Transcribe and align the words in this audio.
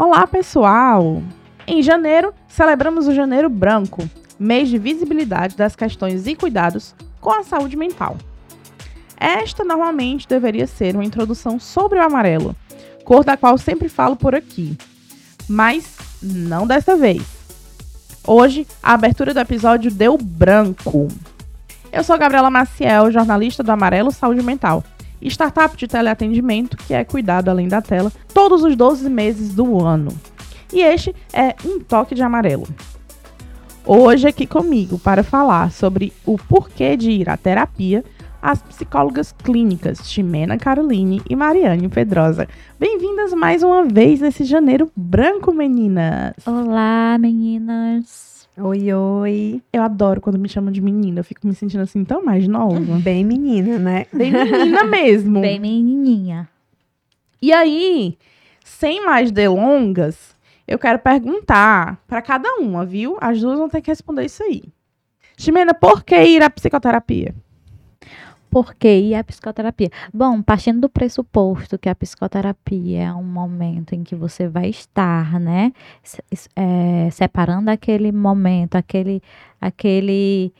Olá, 0.00 0.28
pessoal! 0.28 1.20
Em 1.66 1.82
janeiro, 1.82 2.32
celebramos 2.46 3.08
o 3.08 3.12
Janeiro 3.12 3.48
Branco, 3.48 4.08
mês 4.38 4.68
de 4.68 4.78
visibilidade 4.78 5.56
das 5.56 5.74
questões 5.74 6.24
e 6.28 6.36
cuidados 6.36 6.94
com 7.20 7.32
a 7.32 7.42
saúde 7.42 7.76
mental. 7.76 8.16
Esta 9.18 9.64
normalmente 9.64 10.28
deveria 10.28 10.68
ser 10.68 10.94
uma 10.94 11.04
introdução 11.04 11.58
sobre 11.58 11.98
o 11.98 12.02
amarelo, 12.04 12.54
cor 13.04 13.24
da 13.24 13.36
qual 13.36 13.58
sempre 13.58 13.88
falo 13.88 14.14
por 14.14 14.36
aqui, 14.36 14.78
mas 15.48 15.96
não 16.22 16.64
desta 16.64 16.94
vez. 16.94 17.24
Hoje, 18.24 18.68
a 18.80 18.94
abertura 18.94 19.34
do 19.34 19.40
episódio 19.40 19.90
deu 19.90 20.16
branco. 20.16 21.08
Eu 21.90 22.04
sou 22.04 22.16
Gabriela 22.16 22.50
Maciel, 22.50 23.10
jornalista 23.10 23.64
do 23.64 23.72
Amarelo 23.72 24.12
Saúde 24.12 24.44
Mental, 24.44 24.84
startup 25.22 25.76
de 25.76 25.86
teleatendimento 25.88 26.76
que 26.76 26.94
é 26.94 27.04
cuidado 27.04 27.48
além 27.48 27.68
da 27.68 27.82
tela 27.82 28.12
todos 28.32 28.62
os 28.62 28.76
12 28.76 29.08
meses 29.10 29.54
do 29.54 29.84
ano. 29.84 30.10
E 30.72 30.80
este 30.80 31.14
é 31.32 31.54
Um 31.64 31.80
Toque 31.80 32.14
de 32.14 32.22
Amarelo. 32.22 32.68
Hoje 33.86 34.28
aqui 34.28 34.46
comigo 34.46 34.98
para 34.98 35.22
falar 35.22 35.72
sobre 35.72 36.12
o 36.26 36.36
porquê 36.36 36.96
de 36.96 37.10
ir 37.10 37.30
à 37.30 37.36
terapia 37.36 38.04
as 38.40 38.62
psicólogas 38.62 39.32
clínicas 39.32 39.98
Ximena 40.04 40.56
Caroline 40.58 41.22
e 41.28 41.34
Mariane 41.34 41.88
Pedrosa. 41.88 42.46
Bem-vindas 42.78 43.32
mais 43.32 43.62
uma 43.62 43.84
vez 43.84 44.20
nesse 44.20 44.44
janeiro 44.44 44.90
branco, 44.96 45.52
meninas! 45.52 46.34
Olá, 46.46 47.16
meninas! 47.18 48.37
Oi, 48.60 48.92
oi. 48.92 49.62
Eu 49.72 49.82
adoro 49.82 50.20
quando 50.20 50.38
me 50.38 50.48
chamam 50.48 50.72
de 50.72 50.80
menina. 50.80 51.20
Eu 51.20 51.24
fico 51.24 51.46
me 51.46 51.54
sentindo 51.54 51.82
assim 51.82 52.04
tão 52.04 52.24
mais 52.24 52.48
nova. 52.48 52.80
Bem 52.98 53.24
menina, 53.24 53.78
né? 53.78 54.06
Bem 54.12 54.32
menina 54.32 54.84
mesmo. 54.84 55.40
Bem 55.40 55.60
menininha. 55.60 56.48
E 57.40 57.52
aí, 57.52 58.18
sem 58.64 59.04
mais 59.04 59.30
delongas, 59.30 60.34
eu 60.66 60.78
quero 60.78 60.98
perguntar 60.98 62.02
para 62.08 62.20
cada 62.20 62.56
uma, 62.56 62.84
viu? 62.84 63.16
As 63.20 63.40
duas 63.40 63.58
vão 63.58 63.68
ter 63.68 63.80
que 63.80 63.90
responder 63.90 64.24
isso 64.24 64.42
aí. 64.42 64.62
Ximena, 65.36 65.72
por 65.72 66.02
que 66.02 66.16
ir 66.16 66.42
à 66.42 66.50
psicoterapia? 66.50 67.34
Por 68.50 68.74
que 68.74 68.88
ir 68.88 69.14
à 69.14 69.22
psicoterapia? 69.22 69.90
Bom, 70.12 70.40
partindo 70.42 70.80
do 70.80 70.88
pressuposto 70.88 71.78
que 71.78 71.88
a 71.88 71.94
psicoterapia 71.94 73.04
é 73.04 73.12
um 73.12 73.22
momento 73.22 73.94
em 73.94 74.02
que 74.02 74.14
você 74.14 74.48
vai 74.48 74.68
estar, 74.68 75.38
né? 75.38 75.72
É, 76.56 77.10
separando 77.10 77.70
aquele 77.70 78.10
momento, 78.10 78.76
aquele, 78.76 79.22
aquele 79.60 80.52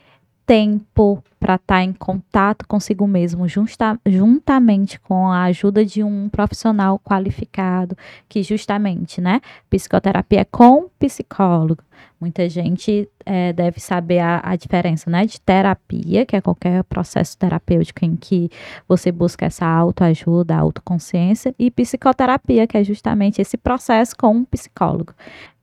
tempo 0.45 1.23
para 1.39 1.55
estar 1.55 1.75
tá 1.75 1.83
em 1.83 1.93
contato 1.93 2.67
consigo 2.67 3.07
mesmo, 3.07 3.47
justa, 3.47 3.99
juntamente 4.05 4.99
com 4.99 5.27
a 5.27 5.43
ajuda 5.43 5.85
de 5.85 6.03
um 6.03 6.27
profissional 6.29 6.99
qualificado, 6.99 7.97
que 8.27 8.43
justamente, 8.43 9.21
né, 9.21 9.41
psicoterapia 9.69 10.41
é 10.41 10.45
com 10.45 10.89
psicólogo. 10.99 11.83
Muita 12.19 12.49
gente 12.49 13.09
é, 13.25 13.53
deve 13.53 13.79
saber 13.79 14.19
a, 14.19 14.41
a, 14.43 14.55
diferença, 14.55 15.09
né, 15.09 15.25
de 15.25 15.39
terapia, 15.39 16.25
que 16.25 16.35
é 16.35 16.41
qualquer 16.41 16.83
processo 16.83 17.37
terapêutico 17.37 18.03
em 18.03 18.15
que 18.15 18.49
você 18.87 19.11
busca 19.11 19.45
essa 19.45 19.65
autoajuda, 19.65 20.55
autoconsciência, 20.55 21.55
e 21.57 21.71
psicoterapia, 21.71 22.67
que 22.67 22.77
é 22.77 22.83
justamente 22.83 23.41
esse 23.41 23.57
processo 23.57 24.15
com 24.17 24.31
um 24.31 24.43
psicólogo 24.45 25.13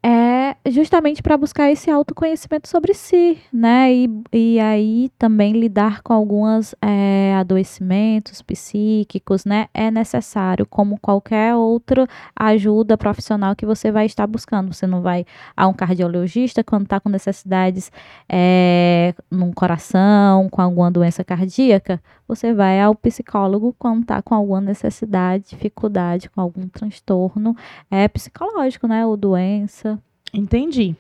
é 0.07 0.57
justamente 0.71 1.21
para 1.21 1.37
buscar 1.37 1.69
esse 1.69 1.91
autoconhecimento 1.91 2.69
sobre 2.69 2.95
si, 2.95 3.39
né? 3.53 3.93
E, 3.93 4.09
e 4.33 4.61
aí 4.61 5.11
também 5.19 5.53
lidar 5.67 6.01
com 6.03 6.13
alguns 6.13 6.75
é, 6.81 7.35
adoecimentos 7.35 8.41
psíquicos, 8.41 9.45
né? 9.45 9.69
É 9.75 9.91
necessário, 9.91 10.65
como 10.65 10.99
qualquer 10.99 11.55
outra 11.55 12.07
ajuda 12.35 12.97
profissional 12.97 13.57
que 13.57 13.67
você 13.67 13.91
vai 13.91 14.07
estar 14.07 14.27
buscando. 14.27 14.73
Você 14.73 14.87
não 14.87 15.03
vai 15.03 15.27
a 15.57 15.67
um 15.67 15.73
cardiologista 15.73 16.63
quando 16.63 16.85
está 16.85 17.01
com 17.01 17.09
necessidades 17.09 17.91
é, 18.29 19.13
no 19.31 19.53
coração, 19.53 20.49
com 20.49 20.63
alguma 20.63 20.91
doença 20.91 21.25
cardíaca. 21.25 22.01
Você 22.29 22.55
vai 22.55 22.81
ao 22.81 22.95
psicólogo 22.95 23.75
quando 23.79 24.03
está 24.03 24.23
com 24.23 24.35
alguma 24.35 24.61
necessidade, 24.61 25.51
dificuldade, 25.51 26.31
com 26.31 26.41
algum 26.41 26.69
transtorno 26.69 27.57
é, 27.91 28.07
psicológico, 28.07 28.87
né? 28.87 29.05
Ou 29.05 29.17
doença. 29.17 29.99
Entendi. 30.33 30.95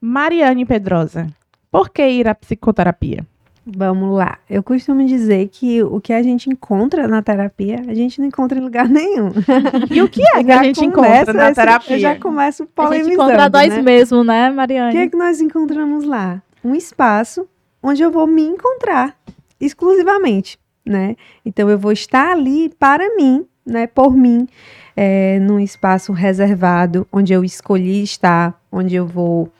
Mariane 0.00 0.64
Pedrosa, 0.64 1.26
por 1.70 1.90
que 1.90 2.06
ir 2.08 2.28
à 2.28 2.34
psicoterapia? 2.34 3.26
Vamos 3.66 4.16
lá. 4.16 4.38
Eu 4.48 4.62
costumo 4.62 5.04
dizer 5.04 5.48
que 5.48 5.82
o 5.82 6.00
que 6.00 6.12
a 6.12 6.22
gente 6.22 6.48
encontra 6.48 7.06
na 7.06 7.22
terapia, 7.22 7.82
a 7.86 7.94
gente 7.94 8.20
não 8.20 8.26
encontra 8.26 8.58
em 8.58 8.62
lugar 8.62 8.88
nenhum. 8.90 9.30
E 9.90 10.02
o 10.02 10.08
que 10.08 10.22
é 10.34 10.42
que 10.42 10.50
a 10.50 10.62
gente 10.62 10.84
encontra 10.84 11.32
na 11.32 11.52
terapia? 11.52 11.96
Eu 11.96 12.00
já 12.00 12.16
começo 12.16 12.66
polemizando, 12.66 13.04
A 13.04 13.08
gente 13.08 13.14
encontra 13.14 13.48
nós 13.50 13.68
né? 13.68 13.82
mesmo, 13.82 14.24
né, 14.24 14.50
Mariane? 14.50 14.90
O 14.90 14.92
que 14.92 14.98
é 14.98 15.08
que 15.08 15.16
nós 15.16 15.40
encontramos 15.40 16.04
lá? 16.04 16.42
Um 16.64 16.74
espaço 16.74 17.46
onde 17.82 18.02
eu 18.02 18.10
vou 18.10 18.26
me 18.26 18.42
encontrar 18.42 19.16
exclusivamente, 19.60 20.58
né? 20.84 21.16
Então 21.44 21.68
eu 21.68 21.78
vou 21.78 21.92
estar 21.92 22.32
ali 22.32 22.70
para 22.78 23.14
mim, 23.16 23.46
né, 23.64 23.86
por 23.86 24.16
mim 24.16 24.48
é, 24.96 25.38
num 25.40 25.58
espaço 25.60 26.12
reservado, 26.12 27.06
onde 27.12 27.32
eu 27.32 27.44
escolhi 27.44 28.02
estar, 28.02 28.60
onde 28.70 28.94
eu 28.94 29.06
vou 29.06 29.50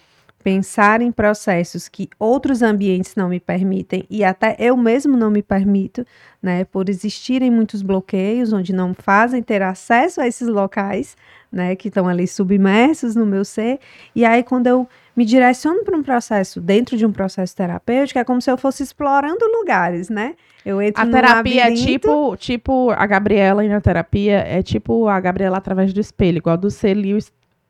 pensar 0.42 1.02
em 1.02 1.12
processos 1.12 1.88
que 1.88 2.08
outros 2.18 2.62
ambientes 2.62 3.14
não 3.14 3.28
me 3.28 3.38
permitem 3.38 4.04
e 4.08 4.24
até 4.24 4.56
eu 4.58 4.76
mesmo 4.76 5.16
não 5.16 5.30
me 5.30 5.42
permito, 5.42 6.04
né, 6.42 6.64
por 6.64 6.88
existirem 6.88 7.50
muitos 7.50 7.82
bloqueios 7.82 8.52
onde 8.52 8.72
não 8.72 8.94
fazem 8.94 9.42
ter 9.42 9.62
acesso 9.62 10.20
a 10.20 10.26
esses 10.26 10.48
locais, 10.48 11.16
né, 11.52 11.76
que 11.76 11.88
estão 11.88 12.08
ali 12.08 12.26
submersos 12.26 13.14
no 13.14 13.26
meu 13.26 13.44
ser. 13.44 13.78
E 14.14 14.24
aí 14.24 14.42
quando 14.42 14.66
eu 14.66 14.88
me 15.14 15.24
direciono 15.24 15.84
para 15.84 15.96
um 15.96 16.02
processo 16.02 16.60
dentro 16.60 16.96
de 16.96 17.04
um 17.04 17.12
processo 17.12 17.54
terapêutico, 17.54 18.18
é 18.18 18.24
como 18.24 18.40
se 18.40 18.50
eu 18.50 18.56
fosse 18.56 18.82
explorando 18.82 19.44
lugares, 19.58 20.08
né? 20.08 20.34
Eu 20.64 20.80
entro 20.80 21.02
a 21.02 21.06
terapia 21.06 21.68
é 21.68 21.74
tipo, 21.74 22.36
tipo 22.36 22.90
a 22.90 23.06
Gabriela 23.06 23.62
na 23.62 23.80
terapia 23.80 24.38
é 24.38 24.62
tipo 24.62 25.08
a 25.08 25.20
Gabriela 25.20 25.58
através 25.58 25.92
do 25.92 26.00
espelho, 26.00 26.38
igual 26.38 26.56
do 26.56 26.70
C. 26.70 26.94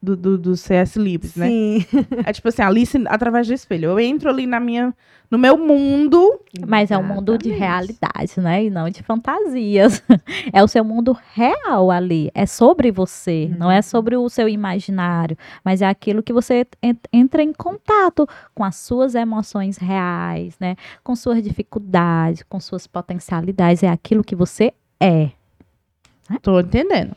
Do, 0.03 0.17
do, 0.17 0.39
do 0.39 0.57
CS 0.57 0.97
Lewis, 0.97 1.37
né? 1.37 1.49
Sim. 1.49 1.87
É 2.25 2.33
tipo 2.33 2.49
assim, 2.49 2.63
Alice 2.63 2.97
através 3.07 3.47
do 3.47 3.53
espelho. 3.53 3.91
Eu 3.91 4.01
entro 4.01 4.31
ali 4.31 4.47
na 4.47 4.59
minha, 4.59 4.95
no 5.31 5.37
meu 5.37 5.59
mundo. 5.59 6.41
Mas 6.67 6.91
é 6.91 6.97
um 6.97 7.03
mundo 7.03 7.37
de 7.37 7.51
realidade, 7.51 8.39
né? 8.39 8.65
E 8.65 8.71
não 8.71 8.89
de 8.89 9.03
fantasias. 9.03 10.03
É 10.53 10.63
o 10.63 10.69
seu 10.69 10.83
mundo 10.83 11.17
real 11.35 11.91
ali. 11.91 12.31
É 12.35 12.47
sobre 12.47 12.91
você, 12.91 13.49
uhum. 13.51 13.59
não 13.59 13.71
é 13.71 13.83
sobre 13.83 14.17
o 14.17 14.29
seu 14.29 14.49
imaginário, 14.49 15.37
mas 15.65 15.83
é 15.83 15.87
aquilo 15.87 16.23
que 16.23 16.33
você 16.33 16.67
entra 17.13 17.43
em 17.43 17.53
contato 17.53 18.27
com 18.55 18.65
as 18.65 18.77
suas 18.77 19.15
emoções 19.15 19.77
reais, 19.77 20.57
né? 20.59 20.77
Com 21.05 21.15
suas 21.15 21.43
dificuldades, 21.43 22.43
com 22.49 22.59
suas 22.59 22.87
potencialidades. 22.87 23.83
É 23.83 23.89
aquilo 23.89 24.25
que 24.25 24.35
você 24.35 24.73
é. 24.99 25.31
Tô 26.43 26.61
entendendo. 26.61 27.15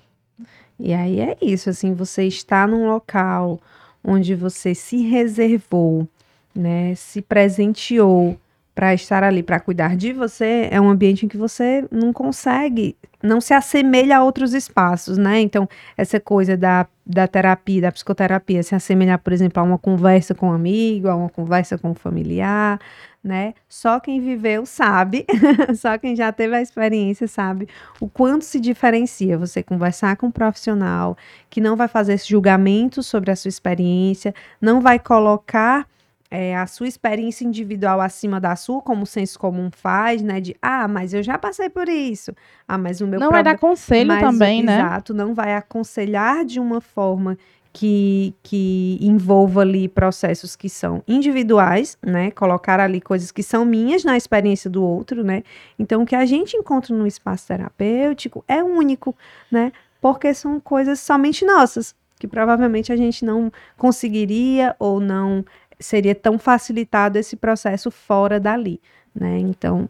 E 0.80 0.94
aí 0.94 1.20
é 1.20 1.38
isso, 1.42 1.70
assim, 1.70 1.94
você 1.94 2.26
está 2.26 2.68
num 2.68 2.88
local 2.88 3.60
onde 4.04 4.36
você 4.36 4.76
se 4.76 4.98
reservou, 5.04 6.08
né, 6.56 6.94
se 6.96 7.22
presenteou 7.22 8.38
para 8.76 8.94
estar 8.94 9.24
ali, 9.24 9.44
para 9.44 9.60
cuidar 9.60 9.96
de 9.96 10.12
você, 10.14 10.68
é 10.72 10.82
um 10.82 10.90
ambiente 10.90 11.26
em 11.26 11.30
que 11.30 11.38
você 11.38 11.86
não 11.92 12.12
consegue, 12.12 12.98
não 13.22 13.40
se 13.40 13.54
assemelha 13.54 14.18
a 14.18 14.24
outros 14.24 14.54
espaços, 14.54 15.18
né? 15.18 15.40
Então, 15.40 15.70
essa 15.96 16.20
coisa 16.20 16.58
da, 16.58 16.88
da 17.06 17.28
terapia, 17.28 17.82
da 17.82 17.92
psicoterapia, 17.92 18.64
se 18.64 18.74
assemelhar, 18.74 19.20
por 19.20 19.32
exemplo, 19.32 19.62
a 19.62 19.64
uma 19.64 19.78
conversa 19.78 20.34
com 20.34 20.48
um 20.50 20.54
amigo, 20.54 21.08
a 21.08 21.16
uma 21.16 21.30
conversa 21.30 21.78
com 21.78 21.92
um 21.92 21.96
familiar, 21.96 22.80
né? 23.24 23.54
Só 23.70 24.00
quem 24.00 24.20
viveu 24.20 24.66
sabe, 24.66 25.26
só 25.80 25.98
quem 25.98 26.16
já 26.16 26.32
teve 26.32 26.56
a 26.56 26.62
experiência 26.62 27.28
sabe 27.28 27.70
o 28.00 28.10
quanto 28.10 28.44
se 28.44 28.60
diferencia 28.60 29.38
você 29.38 29.64
conversar 29.64 30.18
com 30.18 30.28
um 30.28 30.32
profissional 30.32 31.18
que 31.50 31.62
não 31.62 31.78
vai 31.78 31.88
fazer 31.88 32.14
esse 32.14 32.28
julgamento 32.28 33.02
sobre 33.02 33.32
a 33.32 33.36
sua 33.36 33.50
experiência, 33.50 34.36
não 34.60 34.82
vai 34.82 35.00
colocar 35.00 35.88
é, 36.30 36.58
a 36.58 36.66
sua 36.66 36.88
experiência 36.88 37.46
individual 37.46 38.02
acima 38.02 38.42
da 38.42 38.56
sua, 38.56 38.82
como 38.82 39.04
o 39.04 39.06
senso 39.06 39.38
comum 39.38 39.70
faz, 39.72 40.24
né? 40.24 40.42
De, 40.42 40.56
ah, 40.60 40.88
mas 40.88 41.14
eu 41.14 41.22
já 41.22 41.38
passei 41.38 41.70
por 41.70 41.88
isso. 41.88 42.34
Ah, 42.68 42.76
mas 42.76 43.02
o 43.02 43.08
meu 43.08 43.20
Não 43.20 43.30
vai 43.30 43.44
dar 43.44 43.56
conselho 43.56 44.08
mas, 44.08 44.20
também, 44.20 44.64
né? 44.64 44.80
Exato, 44.80 45.14
não 45.14 45.36
vai 45.36 45.56
aconselhar 45.56 46.44
de 46.44 46.60
uma 46.60 46.82
forma 46.82 47.38
que, 47.74 48.36
que 48.44 49.00
envolva 49.02 49.62
ali 49.62 49.90
processos 49.90 50.56
que 50.56 50.70
são 50.70 51.04
individuais, 51.08 51.98
né? 52.06 52.30
Colocar 52.30 52.80
ali 52.80 53.02
coisas 53.02 53.32
que 53.32 53.42
são 53.42 53.66
minhas 53.66 54.04
na 54.04 54.16
experiência 54.16 54.70
do 54.70 54.84
outro, 54.84 55.24
né? 55.24 55.44
Então, 55.78 56.04
o 56.04 56.06
que 56.06 56.16
a 56.16 56.24
gente 56.24 56.56
encontra 56.56 56.96
no 56.96 57.08
espaço 57.08 57.48
terapêutico 57.48 58.46
é 58.48 58.64
único, 58.64 59.16
né? 59.52 59.72
Porque 60.00 60.36
são 60.36 60.60
coisas 60.60 61.00
somente 61.00 61.44
nossas, 61.44 61.96
que 62.20 62.28
provavelmente 62.28 62.94
a 62.94 62.96
gente 62.96 63.26
não 63.26 63.52
conseguiria 63.76 64.76
ou 64.78 65.00
não 65.00 65.44
seria 65.80 66.14
tão 66.14 66.38
facilitado 66.38 67.18
esse 67.18 67.36
processo 67.36 67.90
fora 67.90 68.40
dali, 68.40 68.80
né? 69.16 69.40
Então, 69.40 69.90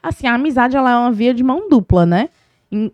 assim, 0.00 0.28
a 0.28 0.34
amizade 0.34 0.76
ela 0.76 0.92
é 0.92 0.96
uma 0.96 1.12
via 1.12 1.34
de 1.34 1.42
mão 1.42 1.68
dupla, 1.68 2.06
né? 2.06 2.28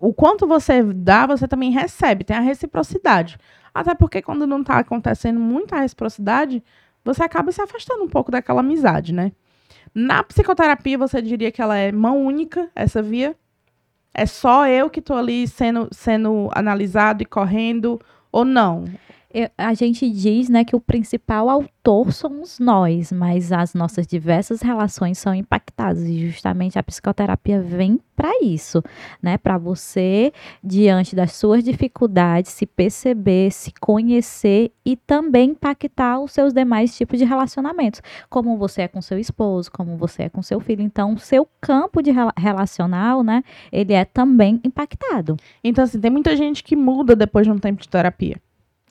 o 0.00 0.12
quanto 0.12 0.46
você 0.46 0.82
dá, 0.82 1.24
você 1.24 1.46
também 1.46 1.70
recebe, 1.70 2.24
tem 2.24 2.36
a 2.36 2.40
reciprocidade. 2.40 3.38
Até 3.74 3.94
porque 3.94 4.22
quando 4.22 4.46
não 4.46 4.60
está 4.60 4.78
acontecendo 4.78 5.38
muita 5.38 5.80
reciprocidade, 5.80 6.62
você 7.04 7.22
acaba 7.22 7.52
se 7.52 7.60
afastando 7.60 8.02
um 8.02 8.08
pouco 8.08 8.30
daquela 8.30 8.60
amizade, 8.60 9.12
né? 9.12 9.32
Na 9.94 10.22
psicoterapia, 10.22 10.98
você 10.98 11.22
diria 11.22 11.50
que 11.50 11.62
ela 11.62 11.76
é 11.76 11.90
mão 11.90 12.24
única, 12.24 12.68
essa 12.74 13.02
via? 13.02 13.36
É 14.12 14.26
só 14.26 14.66
eu 14.66 14.90
que 14.90 15.00
estou 15.00 15.16
ali 15.16 15.46
sendo, 15.46 15.88
sendo 15.92 16.50
analisado 16.52 17.22
e 17.22 17.26
correndo, 17.26 18.00
ou 18.32 18.44
não? 18.44 18.84
A 19.58 19.74
gente 19.74 20.08
diz 20.08 20.48
né, 20.48 20.64
que 20.64 20.74
o 20.74 20.80
principal 20.80 21.50
autor 21.50 22.12
somos 22.14 22.58
nós, 22.58 23.12
mas 23.12 23.52
as 23.52 23.74
nossas 23.74 24.06
diversas 24.06 24.62
relações 24.62 25.18
são 25.18 25.34
impactadas 25.34 26.02
e 26.04 26.30
justamente 26.30 26.78
a 26.78 26.82
psicoterapia 26.82 27.60
vem 27.60 28.00
para 28.16 28.30
isso, 28.42 28.82
né? 29.22 29.36
Para 29.36 29.58
você 29.58 30.32
diante 30.64 31.14
das 31.14 31.32
suas 31.32 31.62
dificuldades 31.62 32.52
se 32.52 32.64
perceber, 32.64 33.52
se 33.52 33.70
conhecer 33.78 34.72
e 34.82 34.96
também 34.96 35.50
impactar 35.50 36.20
os 36.20 36.32
seus 36.32 36.54
demais 36.54 36.96
tipos 36.96 37.18
de 37.18 37.26
relacionamentos, 37.26 38.00
como 38.30 38.56
você 38.56 38.82
é 38.82 38.88
com 38.88 39.02
seu 39.02 39.18
esposo, 39.18 39.70
como 39.70 39.94
você 39.98 40.22
é 40.24 40.28
com 40.30 40.40
seu 40.42 40.58
filho. 40.58 40.80
Então, 40.82 41.12
o 41.12 41.18
seu 41.18 41.46
campo 41.60 42.02
de 42.02 42.10
rela- 42.10 42.32
relacional, 42.34 43.22
né, 43.22 43.44
ele 43.70 43.92
é 43.92 44.06
também 44.06 44.58
impactado. 44.64 45.36
Então, 45.62 45.84
assim, 45.84 46.00
tem 46.00 46.10
muita 46.10 46.34
gente 46.34 46.64
que 46.64 46.74
muda 46.74 47.14
depois 47.14 47.46
de 47.46 47.52
um 47.52 47.58
tempo 47.58 47.82
de 47.82 47.88
terapia. 47.90 48.40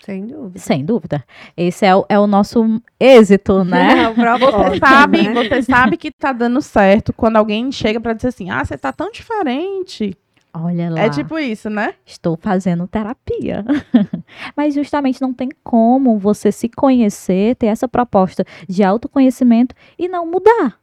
Sem 0.04 0.26
dúvida. 0.26 0.60
Sem 0.60 0.86
dúvida. 0.86 1.24
Esse 1.56 1.86
é 1.86 1.96
o, 1.96 2.06
é 2.08 2.20
o 2.20 2.28
nosso 2.28 2.82
êxito, 3.00 3.64
né? 3.66 4.14
Você 4.14 4.80
sabe, 4.80 5.30
né? 5.30 5.44
você 5.50 5.62
sabe 5.64 5.98
que 5.98 6.12
tá 6.12 6.32
dando 6.32 6.62
certo 6.62 7.14
quando 7.14 7.38
alguém 7.38 7.72
chega 7.72 8.00
pra 8.00 8.14
dizer 8.14 8.30
assim: 8.30 8.50
ah, 8.50 8.64
você 8.64 8.78
tá 8.78 8.92
tão 8.92 9.12
diferente. 9.12 10.18
Olha 10.54 10.90
lá. 10.90 11.02
É 11.02 11.10
tipo 11.10 11.38
isso, 11.38 11.70
né? 11.70 11.94
Estou 12.06 12.36
fazendo 12.36 12.88
terapia. 12.88 13.64
Mas 14.56 14.74
justamente 14.74 15.22
não 15.22 15.34
tem 15.34 15.50
como 15.64 16.18
você 16.18 16.52
se 16.52 16.68
conhecer, 16.68 17.56
ter 17.56 17.68
essa 17.68 17.88
proposta 17.88 18.44
de 18.68 18.84
autoconhecimento 18.84 19.76
e 20.00 20.08
não 20.08 20.26
mudar. 20.26 20.80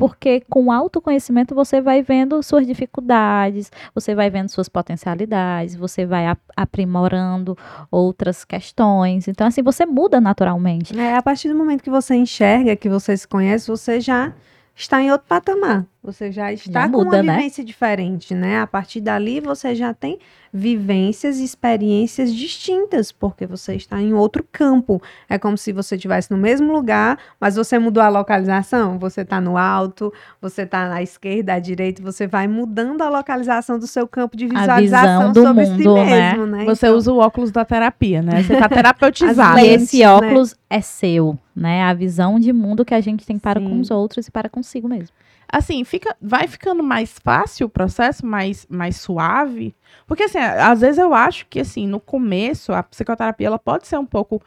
Porque 0.00 0.42
com 0.48 0.72
autoconhecimento 0.72 1.54
você 1.54 1.78
vai 1.78 2.00
vendo 2.00 2.42
suas 2.42 2.66
dificuldades, 2.66 3.70
você 3.94 4.14
vai 4.14 4.30
vendo 4.30 4.48
suas 4.48 4.66
potencialidades, 4.66 5.76
você 5.76 6.06
vai 6.06 6.26
ap- 6.26 6.40
aprimorando 6.56 7.54
outras 7.90 8.42
questões. 8.42 9.28
Então, 9.28 9.46
assim, 9.46 9.62
você 9.62 9.84
muda 9.84 10.18
naturalmente. 10.18 10.98
É, 10.98 11.16
a 11.16 11.20
partir 11.20 11.48
do 11.50 11.54
momento 11.54 11.82
que 11.82 11.90
você 11.90 12.14
enxerga, 12.14 12.74
que 12.76 12.88
você 12.88 13.14
se 13.14 13.28
conhece, 13.28 13.68
você 13.68 14.00
já 14.00 14.32
está 14.74 15.02
em 15.02 15.12
outro 15.12 15.26
patamar. 15.28 15.84
Você 16.02 16.32
já 16.32 16.50
está 16.50 16.88
com 16.88 17.04
muda, 17.04 17.18
uma 17.18 17.22
né? 17.22 17.36
vivência 17.36 17.62
diferente, 17.62 18.34
né? 18.34 18.58
A 18.60 18.66
partir 18.66 19.02
dali 19.02 19.38
você 19.38 19.74
já 19.74 19.92
tem 19.92 20.18
vivências 20.52 21.38
e 21.38 21.44
experiências 21.44 22.34
distintas, 22.34 23.12
porque 23.12 23.46
você 23.46 23.74
está 23.74 24.00
em 24.00 24.14
outro 24.14 24.42
campo. 24.50 25.00
É 25.28 25.38
como 25.38 25.58
se 25.58 25.72
você 25.72 25.96
estivesse 25.96 26.30
no 26.30 26.38
mesmo 26.38 26.72
lugar, 26.72 27.18
mas 27.38 27.56
você 27.56 27.78
mudou 27.78 28.02
a 28.02 28.08
localização. 28.08 28.98
Você 28.98 29.20
está 29.20 29.42
no 29.42 29.58
alto, 29.58 30.10
você 30.40 30.62
está 30.62 30.88
na 30.88 31.02
esquerda, 31.02 31.52
à 31.52 31.58
direita, 31.58 32.02
você 32.02 32.26
vai 32.26 32.48
mudando 32.48 33.02
a 33.02 33.10
localização 33.10 33.78
do 33.78 33.86
seu 33.86 34.08
campo 34.08 34.38
de 34.38 34.46
A 34.46 34.48
visualização 34.48 35.28
visão 35.28 35.32
do 35.32 35.42
sobre 35.42 35.66
si 35.66 35.72
mundo, 35.72 35.94
né? 35.96 36.30
mesmo, 36.32 36.46
né? 36.46 36.64
Você 36.64 36.86
Então, 36.86 36.96
usa 36.96 37.12
o 37.12 37.18
óculos 37.18 37.50
da 37.50 37.64
terapia, 37.64 38.22
né? 38.22 38.42
Você 38.42 38.56
tá 38.56 38.68
terapeutizado. 38.70 39.58
E 39.58 39.66
esse 39.66 39.98
né? 39.98 40.10
óculos 40.10 40.56
é 40.70 40.80
seu, 40.80 41.38
né? 41.54 41.82
A 41.82 41.92
visão 41.92 42.40
de 42.40 42.54
mundo 42.54 42.86
que 42.86 42.94
a 42.94 43.02
gente 43.02 43.26
tem 43.26 43.38
para 43.38 43.60
com 43.60 43.68
Sim. 43.68 43.80
os 43.80 43.90
outros 43.90 44.26
e 44.26 44.30
para 44.30 44.48
consigo 44.48 44.88
mesmo. 44.88 45.14
Assim, 45.52 45.84
fica, 45.84 46.16
vai 46.20 46.46
ficando 46.46 46.82
mais 46.82 47.18
fácil 47.18 47.66
o 47.66 47.70
processo, 47.70 48.24
mais, 48.26 48.66
mais 48.68 48.96
suave. 48.96 49.74
Porque, 50.06 50.24
assim, 50.24 50.38
às 50.38 50.80
vezes 50.80 50.98
eu 50.98 51.12
acho 51.14 51.46
que, 51.46 51.60
assim, 51.60 51.86
no 51.86 52.00
começo, 52.00 52.72
a 52.72 52.82
psicoterapia, 52.82 53.46
ela 53.46 53.58
pode 53.58 53.86
ser 53.86 53.98
um 53.98 54.06
pouco 54.06 54.40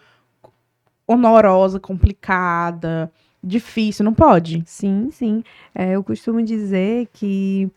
honorosa, 1.07 1.79
complicada, 1.79 3.11
difícil, 3.43 4.05
não 4.05 4.13
pode? 4.13 4.63
Sim, 4.65 5.09
sim. 5.11 5.43
É, 5.75 5.91
eu 5.91 6.03
costumo 6.03 6.41
dizer 6.41 7.07
que 7.13 7.69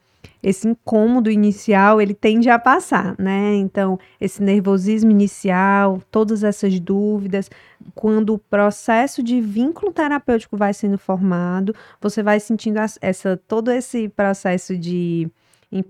esse 0.43 0.69
incômodo 0.69 1.31
inicial, 1.31 2.00
ele 2.00 2.14
tende 2.14 2.49
a 2.49 2.58
passar, 2.58 3.14
né? 3.19 3.55
Então, 3.56 3.99
esse 4.20 4.43
nervosismo 4.43 5.11
inicial, 5.11 6.00
todas 6.11 6.44
essas 6.44 6.78
dúvidas, 6.78 7.50
quando 7.94 8.34
o 8.34 8.38
processo 8.38 9.23
de 9.23 9.40
vínculo 9.40 9.93
terapêutico 9.93 10.56
vai 10.56 10.73
sendo 10.73 10.99
formado, 10.99 11.75
você 12.00 12.23
vai 12.23 12.40
sentindo 12.40 12.78
essa, 13.00 13.37
todo 13.49 13.70
esse 13.70 14.08
processo 14.08 14.76
de 14.76 15.31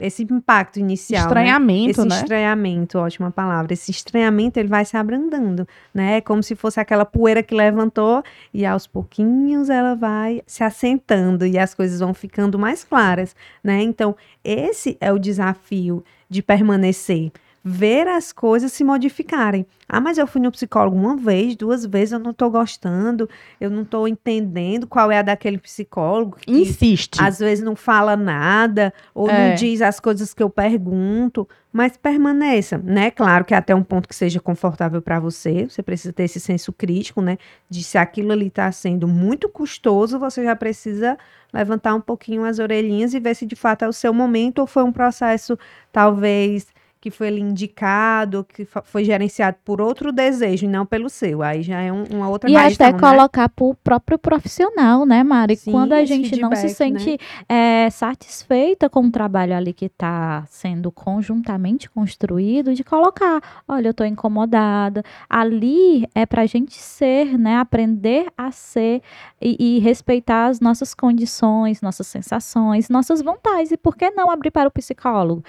esse 0.01 0.23
impacto 0.23 0.79
inicial, 0.79 1.23
né? 1.23 1.27
Estranhamento, 1.27 1.91
esse 1.91 2.09
né? 2.09 2.17
estranhamento, 2.17 2.99
ótima 2.99 3.31
palavra. 3.31 3.73
Esse 3.73 3.91
estranhamento 3.91 4.59
ele 4.59 4.69
vai 4.69 4.85
se 4.85 4.97
abrandando, 4.97 5.67
né? 5.93 6.17
É 6.17 6.21
Como 6.21 6.43
se 6.43 6.55
fosse 6.55 6.81
aquela 6.81 7.05
poeira 7.05 7.43
que 7.43 7.55
levantou 7.55 8.23
e 8.53 8.65
aos 8.65 8.87
pouquinhos 8.87 9.69
ela 9.69 9.95
vai 9.95 10.43
se 10.47 10.65
assentando 10.65 11.45
e 11.47 11.59
as 11.59 11.75
coisas 11.75 12.01
vão 12.01 12.15
ficando 12.15 12.59
mais 12.59 12.85
claras, 12.85 13.37
né? 13.63 13.83
Então, 13.83 14.17
esse 14.43 14.97
é 15.01 15.13
o 15.13 15.19
desafio 15.19 16.03
de 16.29 16.43
permanecer, 16.43 17.31
ver 17.69 18.07
as 18.07 18.31
coisas 18.33 18.71
se 18.71 18.85
modificarem. 18.85 19.67
Ah, 19.89 20.01
mas 20.01 20.19
eu 20.19 20.27
fui 20.29 20.41
no 20.41 20.53
psicólogo 20.53 20.97
uma 20.97 21.17
vez, 21.17 21.57
duas 21.57 21.85
vezes, 21.85 22.13
eu 22.13 22.21
não 22.21 22.33
tô 22.33 22.49
gostando, 22.49 23.29
eu 23.61 23.69
não 23.69 23.85
tô 23.85 24.07
entendendo 24.07 24.87
qual 24.87 25.11
é 25.11 25.19
a 25.19 25.23
daquele 25.23 25.59
psicólogo 25.59 26.37
que 26.41 26.49
Insiste. 26.53 27.21
às 27.21 27.41
vezes 27.41 27.65
não 27.65 27.75
fala 27.75 28.17
nada 28.17 28.95
ou 29.13 29.29
É. 29.29 29.49
não 29.49 29.55
diz 29.57 29.83
as 29.83 29.99
coisas 29.99 30.33
que 30.33 30.41
eu 30.41 30.49
pergunto, 30.49 31.49
mas 31.73 31.97
permaneça, 31.97 32.79
né? 32.79 33.11
Claro 33.11 33.45
que 33.45 33.53
até 33.53 33.75
um 33.75 33.83
ponto 33.83 34.09
que 34.09 34.15
seja 34.15 34.39
confortável 34.39 35.03
para 35.03 35.19
você, 35.19 35.67
você 35.69 35.83
precisa 35.83 36.13
ter 36.13 36.23
esse 36.23 36.39
senso 36.39 36.73
crítico, 36.73 37.21
né? 37.21 37.37
De 37.69 37.83
se 37.83 37.99
aquilo 37.99 38.31
ali 38.31 38.47
está 38.47 38.71
sendo 38.71 39.09
muito 39.09 39.49
custoso, 39.49 40.21
você 40.21 40.45
já 40.45 40.55
precisa 40.55 41.19
levantar 41.53 41.97
um 41.97 42.01
pouquinho 42.01 42.45
as 42.45 42.61
orelhinhas 42.61 43.13
e 43.13 43.19
ver 43.19 43.35
se 43.35 43.45
de 43.45 43.57
fato 43.57 43.85
é 43.85 43.89
o 43.89 43.93
seu 43.93 44.15
momento 44.15 44.61
ou 44.61 44.69
foi 44.69 44.85
um 44.85 44.93
processo 44.93 45.59
talvez 45.91 46.69
que 47.07 47.11
foi 47.13 47.29
ali 47.29 47.41
indicado, 47.41 48.43
que 48.43 48.67
foi 48.83 49.05
gerenciado 49.05 49.59
por 49.65 49.81
outro 49.81 50.11
desejo 50.11 50.65
e 50.65 50.69
não 50.69 50.85
pelo 50.85 51.09
seu. 51.09 51.41
Aí 51.41 51.63
já 51.63 51.81
é 51.81 51.93
um- 51.93 52.03
uma 52.11 52.29
outra 52.29 52.51
E 52.51 52.53
questão, 52.53 52.89
até 52.89 52.97
né? 52.97 53.01
colocar 53.01 53.49
para 53.49 53.65
o 53.65 53.75
próprio 53.77 54.19
profissional, 54.19 55.07
né, 55.07 55.23
Mari? 55.23 55.55
Sim, 55.55 55.71
Quando 55.71 55.93
a 55.93 56.05
gente 56.05 56.35
não 56.41 56.51
se 56.57 56.63
feedback, 56.75 56.93
né? 56.93 56.99
sente 56.99 57.19
é, 57.49 57.89
satisfeita 57.91 58.91
com 58.91 59.05
o 59.05 59.11
trabalho 59.11 59.55
ali 59.55 59.73
que 59.73 59.85
está 59.85 60.45
sendo 60.49 60.91
conjuntamente 60.91 61.89
construído, 61.89 62.75
de 62.75 62.83
colocar, 62.83 63.41
olha, 63.69 63.87
eu 63.87 63.91
estou 63.93 64.05
incomodada. 64.05 65.05
Ali 65.31 66.09
é 66.13 66.27
para 66.27 66.43
a 66.43 66.47
gente 66.47 66.75
ser, 66.75 67.39
né? 67.39 67.57
Aprender 67.59 68.27
a 68.37 68.51
ser 68.51 69.01
e, 69.41 69.77
e 69.77 69.79
respeitar 69.79 70.47
as 70.47 70.59
nossas 70.59 70.93
condições, 70.93 71.81
nossas 71.81 72.09
sensações, 72.09 72.89
nossas 72.89 73.23
vontades. 73.23 73.71
E 73.71 73.77
por 73.77 73.95
que 73.97 74.11
não 74.11 74.29
abrir 74.29 74.51
para 74.51 74.69
o 74.69 74.73
psicólogo? 74.73 75.45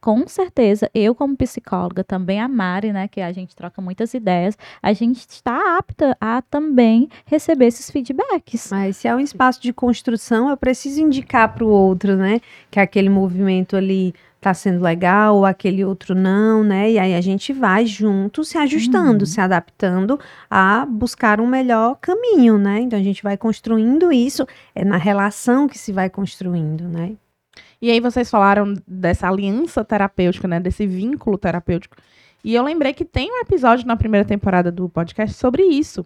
Com 0.00 0.26
certeza, 0.26 0.90
eu 0.94 1.14
como 1.14 1.36
psicóloga, 1.36 2.02
também 2.02 2.40
a 2.40 2.48
Mari, 2.48 2.90
né, 2.90 3.06
que 3.06 3.20
a 3.20 3.30
gente 3.32 3.54
troca 3.54 3.82
muitas 3.82 4.14
ideias, 4.14 4.56
a 4.82 4.94
gente 4.94 5.26
está 5.28 5.76
apta 5.76 6.16
a 6.18 6.40
também 6.40 7.06
receber 7.26 7.66
esses 7.66 7.90
feedbacks. 7.90 8.70
Mas 8.70 8.96
se 8.96 9.06
é 9.08 9.14
um 9.14 9.20
espaço 9.20 9.60
de 9.60 9.74
construção, 9.74 10.48
eu 10.48 10.56
preciso 10.56 11.02
indicar 11.02 11.52
para 11.52 11.64
o 11.64 11.68
outro, 11.68 12.16
né? 12.16 12.40
Que 12.70 12.80
aquele 12.80 13.10
movimento 13.10 13.76
ali 13.76 14.14
tá 14.40 14.54
sendo 14.54 14.82
legal, 14.82 15.36
ou 15.36 15.44
aquele 15.44 15.84
outro 15.84 16.14
não, 16.14 16.64
né? 16.64 16.90
E 16.92 16.98
aí 16.98 17.14
a 17.14 17.20
gente 17.20 17.52
vai 17.52 17.84
junto 17.84 18.42
se 18.42 18.56
ajustando, 18.56 19.24
Uhum. 19.24 19.26
se 19.26 19.38
adaptando 19.38 20.18
a 20.50 20.86
buscar 20.86 21.42
um 21.42 21.46
melhor 21.46 21.96
caminho, 22.00 22.56
né? 22.56 22.80
Então 22.80 22.98
a 22.98 23.02
gente 23.02 23.22
vai 23.22 23.36
construindo 23.36 24.10
isso, 24.10 24.46
é 24.74 24.82
na 24.82 24.96
relação 24.96 25.68
que 25.68 25.76
se 25.78 25.92
vai 25.92 26.08
construindo, 26.08 26.88
né? 26.88 27.12
E 27.80 27.90
aí 27.90 28.00
vocês 28.00 28.30
falaram 28.30 28.74
dessa 28.86 29.28
aliança 29.28 29.84
terapêutica, 29.84 30.46
né? 30.46 30.60
Desse 30.60 30.86
vínculo 30.86 31.38
terapêutico. 31.38 31.96
E 32.44 32.54
eu 32.54 32.62
lembrei 32.62 32.92
que 32.92 33.04
tem 33.04 33.30
um 33.30 33.40
episódio 33.40 33.86
na 33.86 33.96
primeira 33.96 34.26
temporada 34.26 34.70
do 34.70 34.88
podcast 34.88 35.36
sobre 35.36 35.62
isso. 35.62 36.04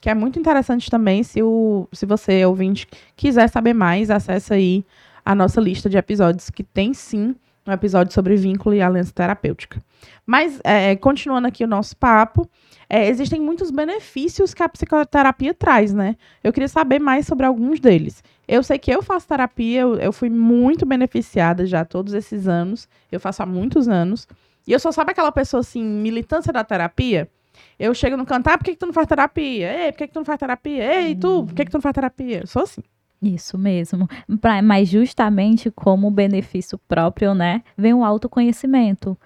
Que 0.00 0.08
é 0.08 0.14
muito 0.14 0.38
interessante 0.38 0.90
também. 0.90 1.22
Se, 1.22 1.42
o, 1.42 1.86
se 1.92 2.06
você, 2.06 2.44
ouvinte, 2.44 2.86
quiser 3.16 3.48
saber 3.48 3.74
mais, 3.74 4.10
acessa 4.10 4.54
aí 4.54 4.84
a 5.24 5.34
nossa 5.34 5.60
lista 5.60 5.90
de 5.90 5.98
episódios, 5.98 6.48
que 6.48 6.64
tem 6.64 6.94
sim 6.94 7.34
um 7.66 7.72
episódio 7.72 8.12
sobre 8.12 8.36
vínculo 8.36 8.74
e 8.74 8.80
aliança 8.80 9.12
terapêutica. 9.12 9.82
Mas, 10.26 10.60
é, 10.64 10.96
continuando 10.96 11.48
aqui 11.48 11.64
o 11.64 11.68
nosso 11.68 11.96
papo, 11.96 12.48
é, 12.88 13.08
existem 13.08 13.40
muitos 13.40 13.70
benefícios 13.70 14.54
que 14.54 14.62
a 14.62 14.68
psicoterapia 14.68 15.54
traz, 15.54 15.92
né? 15.92 16.16
Eu 16.42 16.52
queria 16.52 16.68
saber 16.68 16.98
mais 16.98 17.26
sobre 17.26 17.46
alguns 17.46 17.78
deles. 17.78 18.22
Eu 18.48 18.62
sei 18.62 18.78
que 18.78 18.90
eu 18.90 19.02
faço 19.02 19.28
terapia, 19.28 19.82
eu, 19.82 19.94
eu 19.96 20.12
fui 20.12 20.28
muito 20.28 20.84
beneficiada 20.84 21.66
já 21.66 21.84
todos 21.84 22.14
esses 22.14 22.48
anos. 22.48 22.88
Eu 23.12 23.20
faço 23.20 23.42
há 23.42 23.46
muitos 23.46 23.88
anos. 23.88 24.26
E 24.66 24.72
eu 24.72 24.80
só 24.80 24.90
sabe 24.90 25.12
aquela 25.12 25.30
pessoa 25.30 25.60
assim, 25.60 25.82
militância 25.82 26.52
da 26.52 26.64
terapia? 26.64 27.30
Eu 27.78 27.94
chego 27.94 28.16
no 28.16 28.26
cantar, 28.26 28.58
por 28.58 28.64
que, 28.64 28.72
que 28.72 28.78
tu 28.78 28.86
não 28.86 28.92
faz 28.92 29.06
terapia? 29.06 29.84
Ei, 29.84 29.92
por 29.92 29.98
que, 29.98 30.06
que 30.06 30.12
tu 30.12 30.18
não 30.20 30.24
faz 30.24 30.38
terapia? 30.38 30.94
Ei, 30.94 31.14
tu, 31.14 31.44
por 31.44 31.54
que, 31.54 31.64
que 31.64 31.70
tu 31.70 31.74
não 31.74 31.82
faz 31.82 31.94
terapia? 31.94 32.40
Eu 32.40 32.46
sou 32.46 32.62
assim. 32.62 32.82
Isso 33.22 33.58
mesmo. 33.58 34.08
Pra- 34.40 34.62
mas 34.62 34.88
justamente 34.88 35.70
como 35.70 36.10
benefício 36.10 36.78
próprio, 36.88 37.34
né, 37.34 37.62
vem 37.76 37.92
o 37.94 38.04
autoconhecimento. 38.04 39.16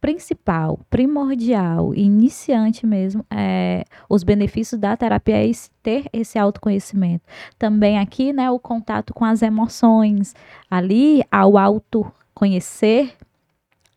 principal, 0.00 0.80
primordial, 0.90 1.94
iniciante 1.94 2.86
mesmo, 2.86 3.24
é, 3.30 3.84
os 4.08 4.22
benefícios 4.24 4.80
da 4.80 4.96
terapia 4.96 5.36
é 5.38 5.46
esse, 5.48 5.70
ter 5.82 6.06
esse 6.12 6.38
autoconhecimento. 6.38 7.24
Também 7.58 7.98
aqui, 7.98 8.32
né, 8.32 8.50
o 8.50 8.58
contato 8.60 9.14
com 9.14 9.24
as 9.24 9.42
emoções. 9.42 10.34
Ali, 10.70 11.22
ao 11.30 11.58
autoconhecer, 11.58 13.12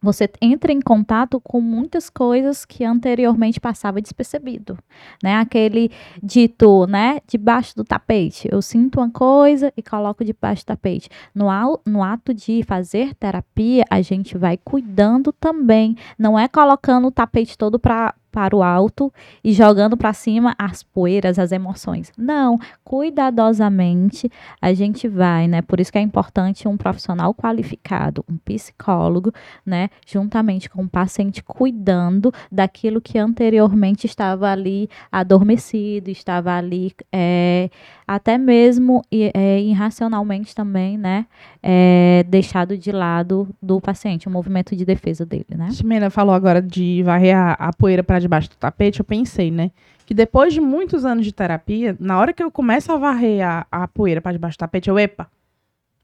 você 0.01 0.29
entra 0.41 0.71
em 0.71 0.81
contato 0.81 1.39
com 1.39 1.61
muitas 1.61 2.09
coisas 2.09 2.65
que 2.65 2.83
anteriormente 2.83 3.59
passava 3.59 4.01
despercebido, 4.01 4.77
né? 5.21 5.35
Aquele 5.35 5.91
dito, 6.21 6.87
né, 6.87 7.19
debaixo 7.27 7.75
do 7.75 7.83
tapete. 7.83 8.49
Eu 8.51 8.61
sinto 8.61 8.99
uma 8.99 9.11
coisa 9.11 9.71
e 9.77 9.83
coloco 9.83 10.25
debaixo 10.25 10.63
do 10.63 10.67
tapete. 10.67 11.09
No, 11.35 11.47
no 11.85 12.03
ato 12.03 12.33
de 12.33 12.63
fazer 12.63 13.13
terapia, 13.13 13.85
a 13.89 14.01
gente 14.01 14.37
vai 14.37 14.57
cuidando 14.57 15.31
também. 15.31 15.95
Não 16.17 16.37
é 16.37 16.47
colocando 16.47 17.07
o 17.07 17.11
tapete 17.11 17.57
todo 17.57 17.77
para 17.79 18.15
para 18.31 18.55
o 18.55 18.63
alto 18.63 19.11
e 19.43 19.51
jogando 19.51 19.97
para 19.97 20.13
cima 20.13 20.55
as 20.57 20.83
poeiras, 20.83 21.37
as 21.37 21.51
emoções. 21.51 22.11
Não, 22.17 22.57
cuidadosamente 22.83 24.31
a 24.61 24.73
gente 24.73 25.07
vai, 25.07 25.47
né? 25.47 25.61
Por 25.61 25.79
isso 25.79 25.91
que 25.91 25.97
é 25.97 26.01
importante 26.01 26.67
um 26.67 26.77
profissional 26.77 27.33
qualificado, 27.33 28.23
um 28.29 28.37
psicólogo, 28.37 29.33
né? 29.65 29.89
Juntamente 30.05 30.69
com 30.69 30.83
o 30.83 30.89
paciente 30.89 31.43
cuidando 31.43 32.33
daquilo 32.51 33.01
que 33.01 33.17
anteriormente 33.17 34.05
estava 34.05 34.49
ali 34.49 34.89
adormecido, 35.11 36.09
estava 36.09 36.53
ali 36.53 36.93
é, 37.11 37.69
até 38.07 38.37
mesmo 38.37 39.01
é, 39.11 39.59
irracionalmente 39.61 40.55
também, 40.55 40.97
né? 40.97 41.25
É, 41.61 42.25
deixado 42.27 42.77
de 42.77 42.91
lado 42.91 43.49
do 43.61 43.79
paciente, 43.79 44.27
o 44.27 44.31
movimento 44.31 44.75
de 44.75 44.85
defesa 44.85 45.25
dele, 45.25 45.45
né? 45.55 45.71
Ximena 45.71 46.09
falou 46.09 46.33
agora 46.33 46.61
de 46.61 47.01
varrer 47.03 47.35
a, 47.35 47.53
a 47.53 47.73
poeira 47.73 48.03
para 48.03 48.19
debaixo 48.21 48.49
do 48.49 48.55
tapete, 48.55 48.99
eu 48.99 49.05
pensei, 49.05 49.51
né? 49.51 49.71
Que 50.05 50.13
depois 50.13 50.53
de 50.53 50.61
muitos 50.61 51.05
anos 51.05 51.25
de 51.25 51.31
terapia, 51.31 51.95
na 51.99 52.19
hora 52.19 52.33
que 52.33 52.43
eu 52.43 52.51
começo 52.51 52.91
a 52.91 52.97
varrer 52.97 53.45
a, 53.45 53.65
a 53.71 53.87
poeira 53.87 54.21
para 54.21 54.33
debaixo 54.33 54.57
do 54.57 54.59
tapete, 54.59 54.89
eu, 54.89 54.99
epa, 54.99 55.29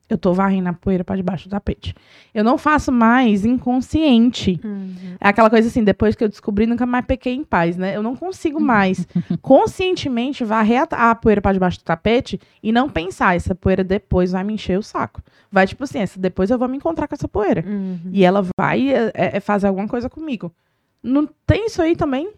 eu 0.10 0.18
tô 0.18 0.34
varrendo 0.34 0.70
a 0.70 0.74
poeira 0.74 1.04
para 1.04 1.18
debaixo 1.18 1.50
do 1.50 1.52
tapete. 1.52 1.94
Eu 2.34 2.44
não 2.44 2.58
faço 2.58 2.92
mais 2.92 3.44
inconsciente. 3.44 4.60
Uhum. 4.64 5.18
É 5.20 5.28
aquela 5.28 5.50
coisa 5.50 5.68
assim, 5.68 5.84
depois 5.84 6.16
que 6.16 6.24
eu 6.24 6.30
descobri, 6.30 6.66
nunca 6.66 6.86
mais 6.86 7.06
pequei 7.06 7.34
em 7.34 7.44
paz, 7.44 7.76
né? 7.76 7.96
Eu 7.96 8.02
não 8.02 8.16
consigo 8.16 8.60
mais 8.60 9.06
conscientemente 9.42 10.46
varrer 10.46 10.88
a, 10.92 11.12
a 11.12 11.16
poeira 11.16 11.42
para 11.42 11.54
debaixo 11.54 11.80
do 11.80 11.84
tapete 11.84 12.40
e 12.64 12.72
não 12.72 12.90
pensar, 12.90 13.36
essa 13.36 13.54
poeira 13.54 13.84
depois 13.84 14.32
vai 14.32 14.44
me 14.44 14.54
encher 14.54 14.80
o 14.80 14.84
saco. 14.84 15.22
Vai 15.52 15.68
tipo 15.68 15.84
assim, 15.84 16.00
essa, 16.00 16.18
depois 16.18 16.50
eu 16.50 16.58
vou 16.58 16.70
me 16.70 16.78
encontrar 16.78 17.08
com 17.08 17.16
essa 17.16 17.28
poeira. 17.28 17.64
Uhum. 17.68 18.00
E 18.12 18.24
ela 18.24 18.46
vai 18.58 18.90
é, 18.90 19.12
é, 19.14 19.40
fazer 19.42 19.68
alguma 19.68 19.88
coisa 19.88 20.10
comigo. 20.10 20.54
Não 21.04 21.26
tem 21.46 21.66
isso 21.66 21.82
aí 21.82 21.96
também? 21.96 22.34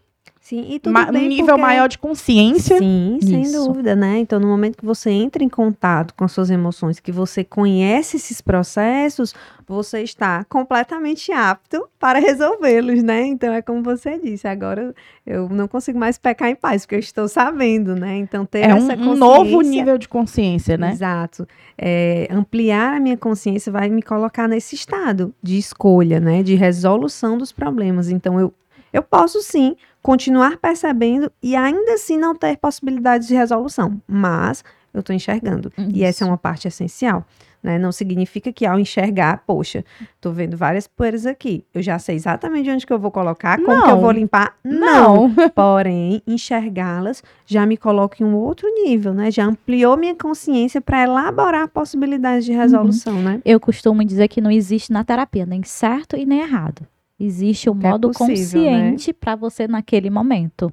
Sim, 0.50 0.66
e 0.68 0.80
tudo 0.80 0.94
Ma 0.94 1.04
bem 1.12 1.26
um 1.26 1.28
nível 1.28 1.46
porque... 1.46 1.60
maior 1.60 1.88
de 1.88 1.96
consciência. 1.96 2.76
Sim, 2.76 3.20
sem 3.22 3.42
Isso. 3.42 3.52
dúvida, 3.52 3.94
né? 3.94 4.18
Então, 4.18 4.40
no 4.40 4.48
momento 4.48 4.78
que 4.78 4.84
você 4.84 5.08
entra 5.08 5.44
em 5.44 5.48
contato 5.48 6.12
com 6.12 6.24
as 6.24 6.32
suas 6.32 6.50
emoções, 6.50 6.98
que 6.98 7.12
você 7.12 7.44
conhece 7.44 8.16
esses 8.16 8.40
processos, 8.40 9.32
você 9.64 10.02
está 10.02 10.42
completamente 10.48 11.30
apto 11.30 11.88
para 12.00 12.18
resolvê-los, 12.18 13.00
né? 13.00 13.26
Então, 13.26 13.52
é 13.52 13.62
como 13.62 13.80
você 13.80 14.18
disse, 14.18 14.48
agora 14.48 14.92
eu 15.24 15.48
não 15.48 15.68
consigo 15.68 15.96
mais 15.96 16.18
pecar 16.18 16.48
em 16.48 16.56
paz, 16.56 16.84
porque 16.84 16.96
eu 16.96 17.00
estou 17.00 17.28
sabendo, 17.28 17.94
né? 17.94 18.16
Então, 18.16 18.44
ter 18.44 18.60
é 18.60 18.70
essa 18.70 18.96
um, 18.96 19.10
um 19.10 19.14
novo 19.14 19.60
nível 19.60 19.96
de 19.98 20.08
consciência, 20.08 20.76
né? 20.76 20.90
Exato. 20.90 21.46
É, 21.78 22.26
ampliar 22.28 22.96
a 22.96 23.00
minha 23.00 23.16
consciência 23.16 23.70
vai 23.70 23.88
me 23.88 24.02
colocar 24.02 24.48
nesse 24.48 24.74
estado 24.74 25.32
de 25.40 25.58
escolha, 25.58 26.18
né? 26.18 26.42
De 26.42 26.56
resolução 26.56 27.38
dos 27.38 27.52
problemas. 27.52 28.10
Então, 28.10 28.40
eu 28.40 28.52
eu 28.92 29.02
posso 29.02 29.40
sim 29.40 29.76
continuar 30.02 30.56
percebendo 30.58 31.30
e 31.42 31.54
ainda 31.54 31.94
assim 31.94 32.16
não 32.16 32.34
ter 32.34 32.56
possibilidades 32.56 33.28
de 33.28 33.34
resolução, 33.34 34.00
mas 34.06 34.64
eu 34.92 35.00
estou 35.00 35.14
enxergando. 35.14 35.72
Isso. 35.76 35.90
E 35.92 36.04
essa 36.04 36.24
é 36.24 36.26
uma 36.26 36.38
parte 36.38 36.66
essencial. 36.66 37.24
Né? 37.62 37.78
Não 37.78 37.92
significa 37.92 38.52
que 38.52 38.64
ao 38.64 38.78
enxergar, 38.78 39.44
poxa, 39.46 39.84
estou 40.14 40.32
vendo 40.32 40.56
várias 40.56 40.86
poeiras 40.86 41.26
aqui. 41.26 41.64
Eu 41.74 41.82
já 41.82 41.98
sei 41.98 42.16
exatamente 42.16 42.70
onde 42.70 42.86
que 42.86 42.92
eu 42.92 42.98
vou 42.98 43.10
colocar, 43.10 43.58
como 43.58 43.76
não. 43.76 43.84
que 43.84 43.90
eu 43.90 44.00
vou 44.00 44.10
limpar. 44.10 44.56
Não. 44.64 45.28
não. 45.28 45.34
Porém, 45.54 46.22
enxergá-las 46.26 47.22
já 47.44 47.66
me 47.66 47.76
coloca 47.76 48.22
em 48.22 48.26
um 48.26 48.34
outro 48.34 48.66
nível, 48.82 49.12
né? 49.12 49.30
Já 49.30 49.44
ampliou 49.44 49.96
minha 49.96 50.14
consciência 50.14 50.80
para 50.80 51.02
elaborar 51.02 51.68
possibilidades 51.68 52.46
de 52.46 52.52
resolução, 52.52 53.16
uhum. 53.16 53.22
né? 53.22 53.42
Eu 53.44 53.60
costumo 53.60 54.02
dizer 54.04 54.28
que 54.28 54.40
não 54.40 54.50
existe 54.50 54.90
na 54.90 55.04
terapia 55.04 55.44
nem 55.44 55.62
certo 55.62 56.16
e 56.16 56.24
nem 56.24 56.40
errado. 56.40 56.86
Existe 57.20 57.68
um 57.68 57.78
é 57.82 57.90
modo 57.90 58.10
possível, 58.10 58.62
né? 58.62 58.70
consciente 58.70 59.10
né? 59.10 59.16
para 59.20 59.36
você 59.36 59.68
naquele 59.68 60.08
momento. 60.08 60.72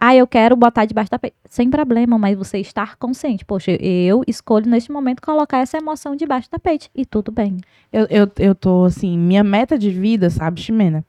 Ah, 0.00 0.14
eu 0.14 0.26
quero 0.26 0.54
botar 0.54 0.84
debaixo 0.84 1.10
da 1.10 1.18
peito. 1.18 1.36
Sem 1.48 1.70
problema, 1.70 2.18
mas 2.18 2.36
você 2.36 2.58
estar 2.58 2.96
consciente. 2.96 3.44
Poxa, 3.44 3.72
eu 3.72 4.22
escolho 4.26 4.68
neste 4.68 4.92
momento 4.92 5.20
colocar 5.20 5.58
essa 5.58 5.78
emoção 5.78 6.14
debaixo 6.14 6.50
da 6.50 6.58
peito. 6.58 6.88
E 6.94 7.04
tudo 7.04 7.32
bem. 7.32 7.58
Eu, 7.92 8.06
eu, 8.10 8.30
eu 8.38 8.54
tô 8.54 8.84
assim, 8.84 9.18
minha 9.18 9.42
meta 9.42 9.78
de 9.78 9.90
vida, 9.90 10.30
sabe, 10.30 10.60
Ximena? 10.60 11.04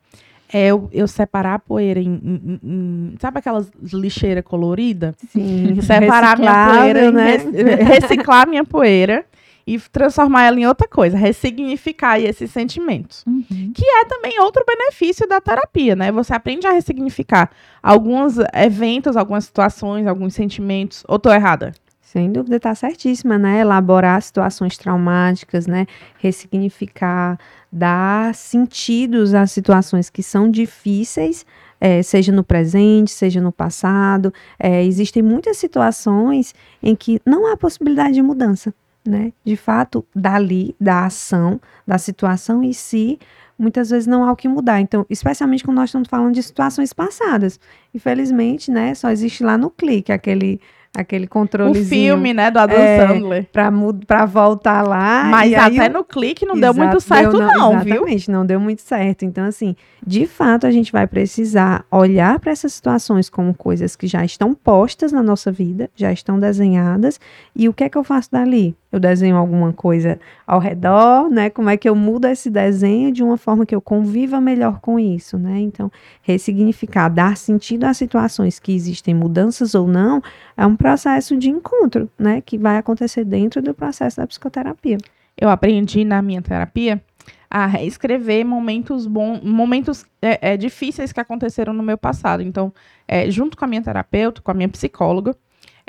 É 0.53 0.67
eu, 0.67 0.87
eu 0.93 1.07
separar 1.07 1.55
a 1.55 1.59
poeira 1.59 1.99
em, 1.99 2.13
em, 2.23 2.59
em 2.63 3.15
Sabe 3.19 3.39
aquelas 3.39 3.71
lixeiras 3.91 4.43
coloridas? 4.43 5.15
Sim. 5.29 5.81
Separar 5.81 6.37
minha 6.37 6.67
poeira, 6.67 7.11
né? 7.11 7.37
reciclar 7.83 8.47
minha 8.47 8.63
poeira 8.63 9.25
e 9.67 9.79
transformar 9.79 10.43
ela 10.43 10.59
em 10.59 10.67
outra 10.67 10.87
coisa, 10.87 11.17
ressignificar 11.17 12.19
esses 12.19 12.51
sentimentos. 12.51 13.23
Uhum. 13.25 13.71
Que 13.73 13.83
é 13.83 14.05
também 14.05 14.39
outro 14.39 14.63
benefício 14.65 15.27
da 15.27 15.41
terapia, 15.41 15.95
né? 15.95 16.11
Você 16.11 16.33
aprende 16.33 16.67
a 16.67 16.71
ressignificar 16.71 17.49
alguns 17.81 18.35
eventos, 18.53 19.17
algumas 19.17 19.45
situações, 19.45 20.05
alguns 20.05 20.35
sentimentos. 20.35 21.03
Ou 21.07 21.17
tô 21.17 21.31
errada? 21.31 21.73
Sem 21.99 22.31
dúvida, 22.31 22.59
tá 22.59 22.75
certíssima, 22.75 23.37
né? 23.37 23.59
Elaborar 23.59 24.21
situações 24.21 24.77
traumáticas, 24.77 25.65
né? 25.65 25.87
Ressignificar, 26.19 27.37
dar 27.71 28.35
sentidos 28.35 29.33
às 29.33 29.51
situações 29.51 30.11
que 30.11 30.21
são 30.21 30.49
difíceis, 30.49 31.43
é, 31.81 32.03
seja 32.03 32.31
no 32.31 32.43
presente, 32.43 33.11
seja 33.11 33.41
no 33.41 33.51
passado. 33.51 34.31
É, 34.59 34.85
existem 34.85 35.23
muitas 35.23 35.57
situações 35.57 36.53
em 36.81 36.95
que 36.95 37.19
não 37.25 37.51
há 37.51 37.57
possibilidade 37.57 38.13
de 38.13 38.21
mudança 38.21 38.73
né? 39.05 39.31
De 39.43 39.55
fato, 39.55 40.05
dali, 40.15 40.75
da 40.79 41.05
ação, 41.05 41.59
da 41.85 41.97
situação 41.97 42.63
em 42.63 42.73
si, 42.73 43.19
muitas 43.57 43.89
vezes 43.89 44.07
não 44.07 44.23
há 44.23 44.31
o 44.31 44.35
que 44.35 44.47
mudar. 44.47 44.81
Então, 44.81 45.05
especialmente 45.09 45.63
quando 45.63 45.77
nós 45.77 45.89
estamos 45.89 46.07
falando 46.07 46.33
de 46.33 46.43
situações 46.43 46.93
passadas. 46.93 47.59
Infelizmente, 47.93 48.71
né, 48.71 48.93
só 48.93 49.09
existe 49.09 49.43
lá 49.43 49.57
no 49.57 49.69
clique 49.69 50.11
aquele 50.11 50.59
aquele 50.95 51.27
controlezinho. 51.27 52.13
O 52.13 52.17
filme, 52.17 52.33
né, 52.33 52.49
do 52.49 52.57
Adam 52.57 52.77
é, 52.77 53.07
Sandler. 53.07 53.47
Pra, 53.51 53.71
pra 54.07 54.25
voltar 54.25 54.81
lá. 54.81 55.25
Mas 55.25 55.53
até 55.53 55.89
no 55.89 56.03
clique 56.03 56.45
não 56.45 56.57
deu 56.57 56.73
muito 56.73 57.01
certo 57.01 57.31
deu, 57.31 57.41
não, 57.41 57.47
não 57.47 57.53
exatamente, 57.53 57.83
viu? 57.83 57.93
Exatamente, 57.95 58.31
não 58.31 58.45
deu 58.45 58.59
muito 58.59 58.81
certo. 58.81 59.25
Então, 59.25 59.45
assim, 59.45 59.75
de 60.05 60.25
fato, 60.25 60.65
a 60.65 60.71
gente 60.71 60.91
vai 60.91 61.05
precisar 61.05 61.85
olhar 61.91 62.39
para 62.39 62.51
essas 62.51 62.73
situações 62.73 63.29
como 63.29 63.53
coisas 63.53 63.95
que 63.95 64.07
já 64.07 64.23
estão 64.23 64.53
postas 64.53 65.11
na 65.11 65.21
nossa 65.21 65.51
vida, 65.51 65.89
já 65.95 66.11
estão 66.11 66.39
desenhadas, 66.39 67.19
e 67.55 67.67
o 67.67 67.73
que 67.73 67.83
é 67.83 67.89
que 67.89 67.97
eu 67.97 68.03
faço 68.03 68.31
dali? 68.31 68.75
Eu 68.95 68.99
desenho 68.99 69.35
alguma 69.35 69.73
coisa 69.73 70.17
ao 70.47 70.57
redor, 70.57 71.29
né? 71.29 71.49
Como 71.49 71.69
é 71.69 71.75
que 71.75 71.87
eu 71.87 71.93
mudo 71.93 72.27
esse 72.27 72.49
desenho 72.49 73.11
de 73.11 73.21
uma 73.21 73.35
forma 73.35 73.65
que 73.65 73.75
eu 73.75 73.81
conviva 73.81 74.39
melhor 74.39 74.79
com 74.79 74.97
isso, 74.97 75.37
né? 75.37 75.59
Então, 75.59 75.91
ressignificar, 76.21 77.09
dar 77.09 77.35
sentido 77.35 77.83
às 77.83 77.97
situações 77.97 78.57
que 78.57 78.73
existem 78.73 79.13
mudanças 79.13 79.75
ou 79.75 79.85
não, 79.85 80.21
é 80.55 80.65
um 80.65 80.77
processo 80.77 81.35
de 81.35 81.49
encontro, 81.49 82.09
né? 82.17 82.39
Que 82.39 82.57
vai 82.57 82.77
acontecer 82.77 83.25
dentro 83.25 83.61
do 83.61 83.73
processo 83.73 84.15
da 84.15 84.25
psicoterapia. 84.25 84.97
Eu 85.37 85.49
aprendi 85.49 86.05
na 86.05 86.21
minha 86.21 86.41
terapia 86.41 87.03
a 87.51 87.83
escrever 87.83 88.45
momentos 88.45 89.07
bons, 89.07 89.41
momentos 89.43 90.05
é, 90.21 90.53
é, 90.53 90.57
difíceis 90.57 91.11
que 91.11 91.19
aconteceram 91.19 91.73
no 91.73 91.83
meu 91.83 91.97
passado. 91.97 92.41
Então, 92.41 92.73
é, 93.05 93.29
junto 93.29 93.57
com 93.57 93.65
a 93.65 93.67
minha 93.67 93.81
terapeuta, 93.81 94.41
com 94.41 94.51
a 94.51 94.53
minha 94.53 94.69
psicóloga, 94.69 95.35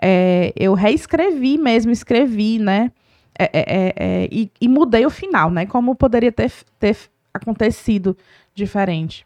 é, 0.02 0.52
eu 0.56 0.74
reescrevi 0.74 1.56
mesmo, 1.56 1.90
escrevi, 1.90 2.58
né? 2.58 2.90
É, 3.38 3.94
é, 3.96 4.28
e, 4.30 4.50
e, 4.60 4.68
mudei 4.68 5.04
o 5.04 5.10
final, 5.10 5.50
né? 5.50 5.66
Como 5.66 5.94
poderia 5.94 6.32
ter, 6.32 6.52
ter 6.78 6.96
acontecido 7.32 8.16
diferente. 8.54 9.24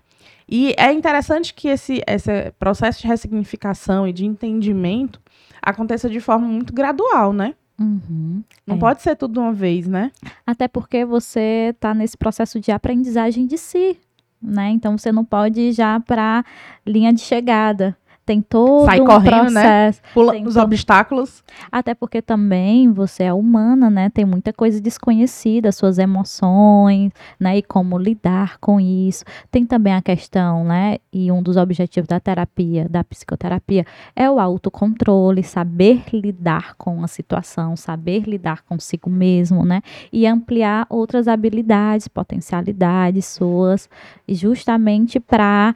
E 0.48 0.74
é 0.76 0.92
interessante 0.92 1.54
que 1.54 1.68
esse, 1.68 2.02
esse 2.06 2.50
processo 2.58 3.00
de 3.00 3.06
ressignificação 3.06 4.06
e 4.06 4.12
de 4.12 4.26
entendimento 4.26 5.20
aconteça 5.62 6.10
de 6.10 6.20
forma 6.20 6.46
muito 6.46 6.72
gradual, 6.72 7.32
né? 7.32 7.54
Uhum, 7.78 8.42
Não 8.66 8.76
é. 8.76 8.78
pode 8.78 9.00
ser 9.00 9.16
tudo 9.16 9.34
de 9.34 9.38
uma 9.38 9.52
vez, 9.52 9.86
né? 9.86 10.10
Até 10.46 10.68
porque 10.68 11.04
você 11.04 11.70
está 11.74 11.94
nesse 11.94 12.16
processo 12.16 12.60
de 12.60 12.70
aprendizagem 12.70 13.46
de 13.46 13.56
si, 13.56 13.96
né? 14.42 14.70
Então 14.70 14.98
você 14.98 15.10
não 15.10 15.24
pode 15.24 15.60
ir 15.60 15.72
já 15.72 15.98
para 16.00 16.44
linha 16.86 17.12
de 17.12 17.20
chegada. 17.20 17.96
Tem 18.30 18.40
todo 18.40 18.84
Sai 18.84 19.00
um 19.00 19.04
correndo, 19.06 19.50
né? 19.50 19.62
processo. 19.62 20.00
Pula 20.14 20.30
Tem 20.34 20.46
os 20.46 20.54
obstáculos. 20.56 21.42
Até 21.72 21.94
porque 21.96 22.22
também 22.22 22.92
você 22.92 23.24
é 23.24 23.32
humana, 23.32 23.90
né? 23.90 24.08
Tem 24.08 24.24
muita 24.24 24.52
coisa 24.52 24.80
desconhecida, 24.80 25.72
suas 25.72 25.98
emoções, 25.98 27.10
né? 27.40 27.58
E 27.58 27.62
como 27.62 27.98
lidar 27.98 28.58
com 28.60 28.78
isso. 28.78 29.24
Tem 29.50 29.66
também 29.66 29.94
a 29.94 30.00
questão, 30.00 30.62
né? 30.62 30.98
E 31.12 31.32
um 31.32 31.42
dos 31.42 31.56
objetivos 31.56 32.06
da 32.06 32.20
terapia, 32.20 32.88
da 32.88 33.02
psicoterapia, 33.02 33.84
é 34.14 34.30
o 34.30 34.38
autocontrole, 34.38 35.42
saber 35.42 36.04
lidar 36.12 36.76
com 36.76 37.02
a 37.02 37.08
situação, 37.08 37.74
saber 37.76 38.28
lidar 38.28 38.62
consigo 38.62 39.10
mesmo, 39.10 39.64
né? 39.64 39.82
E 40.12 40.24
ampliar 40.24 40.86
outras 40.88 41.26
habilidades, 41.26 42.06
potencialidades 42.06 43.24
suas, 43.26 43.88
justamente 44.28 45.18
para 45.18 45.74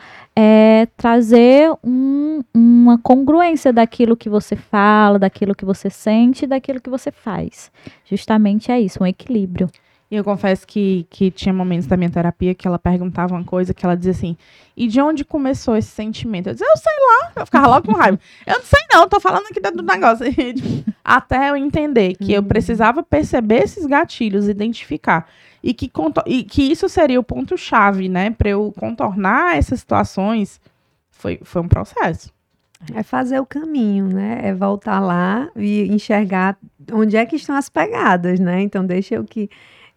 trazer 0.97 1.73
um- 1.83 2.44
uma 2.53 2.99
congruência 2.99 3.73
daquilo 3.73 4.17
que 4.17 4.29
você 4.29 4.57
fala, 4.57 5.19
daquilo 5.19 5.55
que 5.55 5.65
você 5.65 5.89
sente, 5.89 6.47
daquilo 6.47 6.81
que 6.81 6.91
você 6.91 7.11
faz. 7.13 7.71
Justamente 8.05 8.71
é 8.71 8.81
isso, 8.81 9.03
um 9.03 9.07
equilíbrio. 9.07 9.71
E 10.11 10.17
eu 10.17 10.23
confesso 10.23 10.67
que, 10.67 11.07
que 11.11 11.31
tinha 11.31 11.53
momentos 11.53 11.87
da 11.87 11.97
minha 11.97 12.11
terapia 12.11 12.55
que 12.55 12.69
ela 12.69 12.79
perguntava 12.79 13.35
uma 13.35 13.43
coisa 13.43 13.73
que 13.73 13.85
ela 13.85 13.97
dizia 13.97 14.13
assim: 14.13 14.37
e 14.77 14.87
de 14.87 15.01
onde 15.01 15.25
começou 15.25 15.77
esse 15.77 15.89
sentimento? 15.89 16.49
Eu 16.49 16.53
dizia, 16.53 16.67
eu 16.69 16.77
sei 16.77 16.93
lá. 16.93 17.33
Eu 17.37 17.47
ficava 17.47 17.67
logo 17.67 17.87
com 17.87 17.99
raiva. 17.99 18.21
Eu 18.47 18.59
não 18.59 18.65
sei, 18.65 18.81
não, 18.93 19.09
tô 19.09 19.19
falando 19.19 19.47
aqui 19.47 19.59
dentro 19.61 19.79
do 19.79 19.83
negócio. 19.83 20.25
Tipo, 20.33 20.93
até 21.05 21.51
eu 21.51 21.57
entender 21.57 22.17
que 22.17 22.33
eu 22.33 22.43
precisava 22.43 23.03
perceber 23.03 23.65
esses 23.65 23.85
gatilhos, 23.87 24.49
identificar. 24.49 25.29
E 25.63 25.75
que, 25.75 25.91
e 26.27 26.45
que 26.45 26.63
isso 26.63 26.89
seria 26.89 27.19
o 27.19 27.25
ponto-chave, 27.25 28.09
né? 28.09 28.31
Pra 28.31 28.51
eu 28.51 28.73
contornar 28.79 29.57
essas 29.57 29.81
situações. 29.81 30.61
Foi, 31.11 31.41
foi 31.43 31.63
um 31.63 31.69
processo. 31.69 32.34
É 32.95 33.03
fazer 33.03 33.41
o 33.41 33.47
caminho, 33.47 34.09
né? 34.09 34.41
É 34.43 34.55
voltar 34.55 35.01
lá 35.01 35.49
e 35.57 35.83
enxergar 35.93 36.59
onde 36.93 37.17
é 37.17 37.25
que 37.25 37.37
estão 37.37 37.57
as 37.57 37.69
pegadas, 37.69 38.39
né? 38.39 38.61
Então 38.61 38.85
deixa 38.85 39.15
eu 39.15 39.25
que 39.25 39.49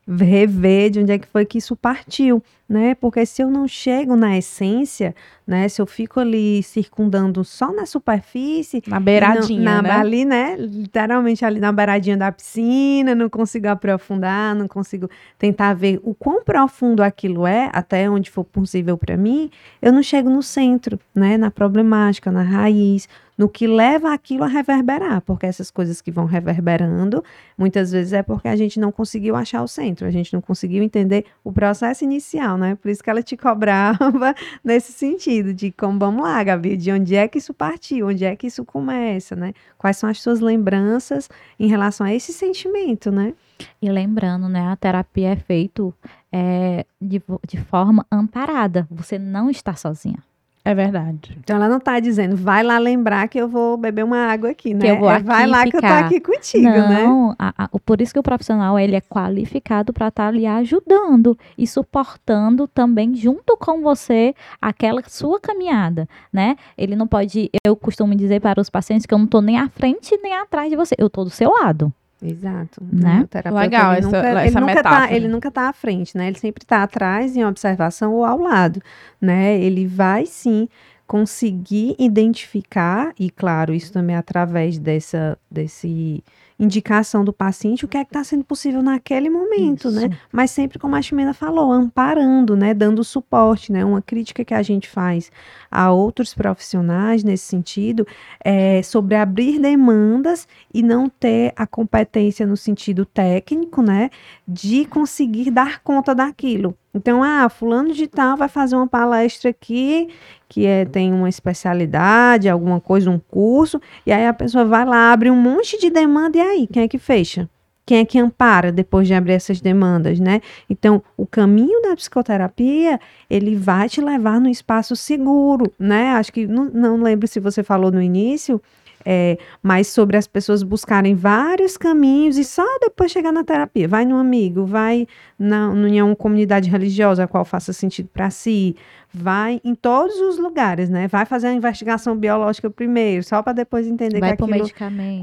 rever 0.08 0.90
de 0.90 1.00
onde 1.00 1.12
é 1.12 1.18
que 1.18 1.28
foi 1.28 1.46
que 1.46 1.58
isso 1.58 1.76
partiu, 1.76 2.42
né? 2.68 2.96
Porque 2.96 3.26
se 3.26 3.42
eu 3.42 3.50
não 3.50 3.68
chego 3.68 4.16
na 4.16 4.38
essência, 4.38 5.14
né? 5.46 5.68
Se 5.68 5.82
eu 5.82 5.86
fico 5.86 6.20
ali 6.20 6.64
circundando 6.64 7.44
só 7.44 7.74
na 7.74 7.86
superfície, 7.86 8.82
Na 8.88 9.00
beiradinha, 9.00 9.62
na, 9.62 9.82
né? 9.82 9.92
Ali, 9.92 10.26
né? 10.26 10.56
Literalmente 10.58 11.44
ali 11.44 11.60
na 11.60 11.72
beiradinha 11.72 12.16
da 12.16 12.32
piscina, 12.32 13.14
não 13.14 13.30
consigo 13.30 13.68
aprofundar, 13.68 14.56
não 14.56 14.68
consigo 14.68 15.10
tentar 15.38 15.74
ver 15.74 16.00
o 16.04 16.14
quão 16.14 16.44
profundo 16.44 17.02
aquilo 17.04 17.46
é, 17.46 17.70
até 17.74 18.10
onde 18.10 18.32
for 18.32 18.44
possível 18.44 18.98
para 18.98 19.18
mim, 19.18 19.50
eu 19.82 19.92
não 19.92 20.02
chego 20.02 20.30
no 20.30 20.42
centro, 20.42 21.00
né? 21.14 21.38
Na 21.38 21.52
problemática, 21.52 22.32
na 22.32 22.44
raiz, 22.44 23.08
no 23.38 23.48
que 23.48 23.68
leva 23.68 24.14
aquilo 24.14 24.44
a 24.44 24.48
reverberar, 24.48 25.22
porque 25.22 25.46
essas 25.46 25.70
coisas 25.70 26.02
que 26.02 26.10
vão 26.10 26.26
reverberando, 26.26 27.24
muitas 27.58 27.92
vezes 27.92 28.14
é 28.14 28.24
porque 28.24 28.48
a 28.48 28.56
gente 28.56 28.80
não 28.80 28.92
conseguiu 28.92 29.36
achar 29.36 29.62
o 29.62 29.68
centro, 29.68 30.08
a 30.08 30.12
gente 30.12 30.34
não 30.34 30.42
conseguiu 30.42 30.82
entender 30.82 31.26
o 31.44 31.52
processo 31.52 32.04
inicial, 32.04 32.58
né? 32.58 32.76
Por 32.76 32.90
isso 32.90 33.04
que 33.04 33.10
ela 33.10 33.22
te 33.22 33.38
cobrava 33.38 34.36
nesse 34.64 34.92
sentido, 34.92 35.54
de 35.54 35.72
como, 35.72 36.00
vamos 36.00 36.24
lá, 36.24 36.44
Gabi, 36.44 36.76
de 36.76 36.92
onde 36.92 37.16
é 37.16 37.28
que 37.28 37.38
isso 37.38 37.54
partiu, 37.54 38.08
onde 38.08 38.26
é 38.26 38.36
que 38.36 38.48
isso 38.48 38.66
começa, 38.66 39.36
né? 39.36 39.54
Quais 39.78 39.98
são 39.98 40.10
as 40.10 40.20
suas 40.20 40.40
lembranças 40.40 41.30
em 41.60 41.68
relação 41.68 42.08
a 42.08 42.14
esse 42.14 42.34
sentimento, 42.34 43.12
né? 43.12 43.34
E 43.82 43.90
lembrando, 43.90 44.48
né, 44.48 44.68
a 44.68 44.76
terapia 44.76 45.30
é 45.30 45.36
feito 45.36 45.94
é, 46.32 46.86
de, 47.02 47.22
de 47.48 47.58
forma 47.58 48.06
amparada. 48.12 48.88
Você 48.92 49.18
não 49.18 49.50
está 49.50 49.76
sozinha. 49.76 50.24
É 50.70 50.76
verdade. 50.76 51.38
Então 51.40 51.56
ela 51.56 51.70
não 51.70 51.80
tá 51.80 51.98
dizendo, 51.98 52.36
vai 52.36 52.62
lá 52.62 52.78
lembrar 52.78 53.30
que 53.30 53.40
eu 53.40 53.48
vou 53.48 53.78
beber 53.78 54.04
uma 54.04 54.18
água 54.28 54.50
aqui, 54.50 54.74
né? 54.74 54.92
eu 54.92 55.00
vou 55.00 55.10
É, 55.10 55.20
vai 55.20 55.48
lá 55.48 55.62
que 55.64 55.70
eu 55.70 55.72
tô 55.82 55.88
ficar. 55.88 56.00
aqui 56.06 56.20
contigo, 56.20 56.68
né? 56.68 57.04
não, 57.06 57.34
a- 57.40 57.54
a- 57.58 57.70
o- 57.72 57.80
por 57.80 58.02
isso 58.02 58.12
que 58.12 58.20
o 58.20 58.24
profissional 58.24 58.78
ele 58.78 58.94
é 58.94 59.00
qualificado 59.00 59.94
para 59.94 60.10
estar 60.10 60.30
lhe 60.32 60.46
ajudando 60.46 61.38
e 61.58 61.66
suportando 61.66 62.68
também 62.68 63.16
junto 63.16 63.56
com 63.56 63.82
você 63.82 64.36
aquela 64.62 65.02
sua 65.08 65.40
caminhada, 65.40 66.06
né? 66.34 66.58
Ele 66.78 66.98
não 66.98 67.08
pode, 67.08 67.50
eu 67.66 67.74
costumo 67.76 68.14
dizer 68.14 68.42
para 68.42 68.60
os 68.60 68.70
pacientes 68.70 69.06
que 69.06 69.14
eu 69.14 69.18
não 69.18 69.26
estou 69.26 69.42
nem 69.42 69.58
à 69.58 69.70
frente 69.70 70.20
nem 70.22 70.34
atrás 70.36 70.70
de 70.70 70.76
você, 70.76 70.96
eu 70.98 71.08
estou 71.08 71.24
do 71.24 71.30
seu 71.30 71.50
lado. 71.50 71.94
Exato. 72.22 72.82
Né? 72.92 73.22
O 73.24 73.28
terapeuta, 73.28 73.60
Legal 73.62 73.92
ele 73.94 74.00
essa- 74.00 74.08
nunca, 74.08 74.18
essa 74.30 74.48
ele 74.48 74.60
nunca 74.60 74.84
tá, 74.84 74.90
metáfora. 74.90 75.16
ele 75.16 75.28
nunca 75.28 75.52
tá 75.52 75.70
à 75.70 75.74
frente, 75.74 76.18
né? 76.18 76.28
Ele 76.28 76.40
sempre 76.40 76.66
tá 76.66 76.84
atrás 76.84 77.36
em 77.36 77.46
observação 77.46 78.14
ou 78.14 78.26
ao 78.26 78.40
lado, 78.40 78.82
né? 79.22 79.60
Ele 79.60 79.86
vai 79.86 80.26
sim 80.26 80.68
conseguir 81.06 81.96
identificar 81.98 83.14
e 83.20 83.30
claro, 83.30 83.74
isso 83.74 83.94
também 83.94 84.16
é 84.16 84.20
através 84.20 84.78
dessa 84.78 85.38
desse 85.50 86.24
indicação 86.60 87.24
do 87.24 87.32
paciente 87.32 87.86
o 87.86 87.88
que 87.88 87.98
é 87.98 88.04
que 88.04 88.10
está 88.10 88.24
sendo 88.24 88.44
possível 88.44 88.82
naquele 88.82 89.30
momento, 89.30 89.92
né? 89.92 90.08
Isso. 90.08 90.20
Mas 90.32 90.52
sempre 90.52 90.80
como 90.80 90.96
a 90.96 91.02
Ximena 91.02 91.34
falou, 91.34 91.72
amparando, 91.72 92.56
né, 92.56 92.74
dando 92.74 93.04
suporte, 93.04 93.72
né? 93.72 93.86
Uma 93.86 94.02
crítica 94.02 94.44
que 94.44 94.54
a 94.54 94.64
gente 94.64 94.88
faz 94.88 95.32
a 95.70 95.92
outros 95.92 96.34
profissionais 96.34 97.24
nesse 97.24 97.46
sentido 97.46 98.08
é 98.44 98.82
sobre 98.82 99.16
abrir 99.16 99.60
demandas 99.60 100.48
e 100.74 100.82
não 100.82 101.10
ter 101.10 101.54
a 101.56 101.68
competência 101.68 102.46
no 102.46 102.58
sentido 102.58 103.06
técnico, 103.06 103.82
né, 103.82 104.10
de 104.48 104.86
conseguir 104.86 105.52
dar 105.52 105.82
conta 105.82 106.16
daquilo. 106.16 106.76
Então, 106.98 107.24
ah, 107.24 107.48
fulano 107.48 107.94
de 107.94 108.08
tal 108.08 108.36
vai 108.36 108.50
fazer 108.50 108.76
uma 108.76 108.88
palestra 108.88 109.52
aqui 109.52 110.10
que 110.50 110.66
é, 110.66 110.86
tem 110.86 111.14
uma 111.14 111.30
especialidade, 111.30 112.50
alguma 112.50 112.80
coisa, 112.80 113.10
um 113.12 113.20
curso, 113.20 113.82
e 114.06 114.12
aí 114.12 114.26
a 114.26 114.34
pessoa 114.34 114.66
vai 114.66 114.86
lá, 114.86 115.12
abre 115.12 115.30
um 115.30 115.36
monte 115.36 115.78
de 115.78 115.90
demanda, 115.90 116.38
e 116.38 116.42
aí, 116.42 116.68
quem 116.68 116.84
é 116.84 116.88
que 116.88 116.98
fecha? 116.98 117.50
Quem 117.86 118.00
é 118.00 118.06
que 118.06 118.20
ampara 118.20 118.72
depois 118.72 119.08
de 119.08 119.14
abrir 119.14 119.34
essas 119.34 119.62
demandas, 119.62 120.20
né? 120.20 120.42
Então, 120.70 121.02
o 121.16 121.26
caminho 121.26 121.82
da 121.82 121.96
psicoterapia, 121.96 123.00
ele 123.30 123.56
vai 123.56 123.88
te 123.88 124.02
levar 124.02 124.42
num 124.42 124.50
espaço 124.50 124.96
seguro, 124.96 125.72
né? 125.80 126.12
Acho 126.12 126.34
que, 126.34 126.46
não, 126.48 126.66
não 126.66 127.02
lembro 127.02 127.28
se 127.28 127.40
você 127.40 127.64
falou 127.64 127.90
no 127.92 128.02
início, 128.02 128.62
é, 129.06 129.38
mas 129.62 129.88
sobre 129.88 130.18
as 130.18 130.28
pessoas 130.28 130.64
buscarem 130.64 131.16
vários 131.16 131.78
caminhos 131.78 132.38
e 132.38 132.44
só 132.44 132.66
depois 132.80 133.12
chegar 133.12 133.32
na 133.32 133.44
terapia. 133.44 133.88
Vai 133.88 134.06
no 134.06 134.18
amigo, 134.18 134.66
vai 134.66 135.08
na, 135.38 135.74
em 135.88 136.02
uma 136.02 136.16
comunidade 136.16 136.70
religiosa 136.70 137.24
a 137.24 137.28
qual 137.28 137.46
faça 137.46 137.72
sentido 137.74 138.10
para 138.14 138.30
si, 138.30 138.76
vai 139.14 139.62
em 139.64 139.74
todos 139.74 140.16
os 140.20 140.38
lugares, 140.38 140.90
né? 140.90 141.08
Vai 141.08 141.26
fazer 141.26 141.48
a 141.48 141.54
investigação 141.54 142.16
biológica 142.16 142.70
primeiro, 142.70 143.24
só 143.24 143.42
para 143.42 143.54
depois 143.54 143.88
entender 143.88 144.20
Vai 144.20 144.36
que 144.36 144.44
aquilo, 144.44 144.66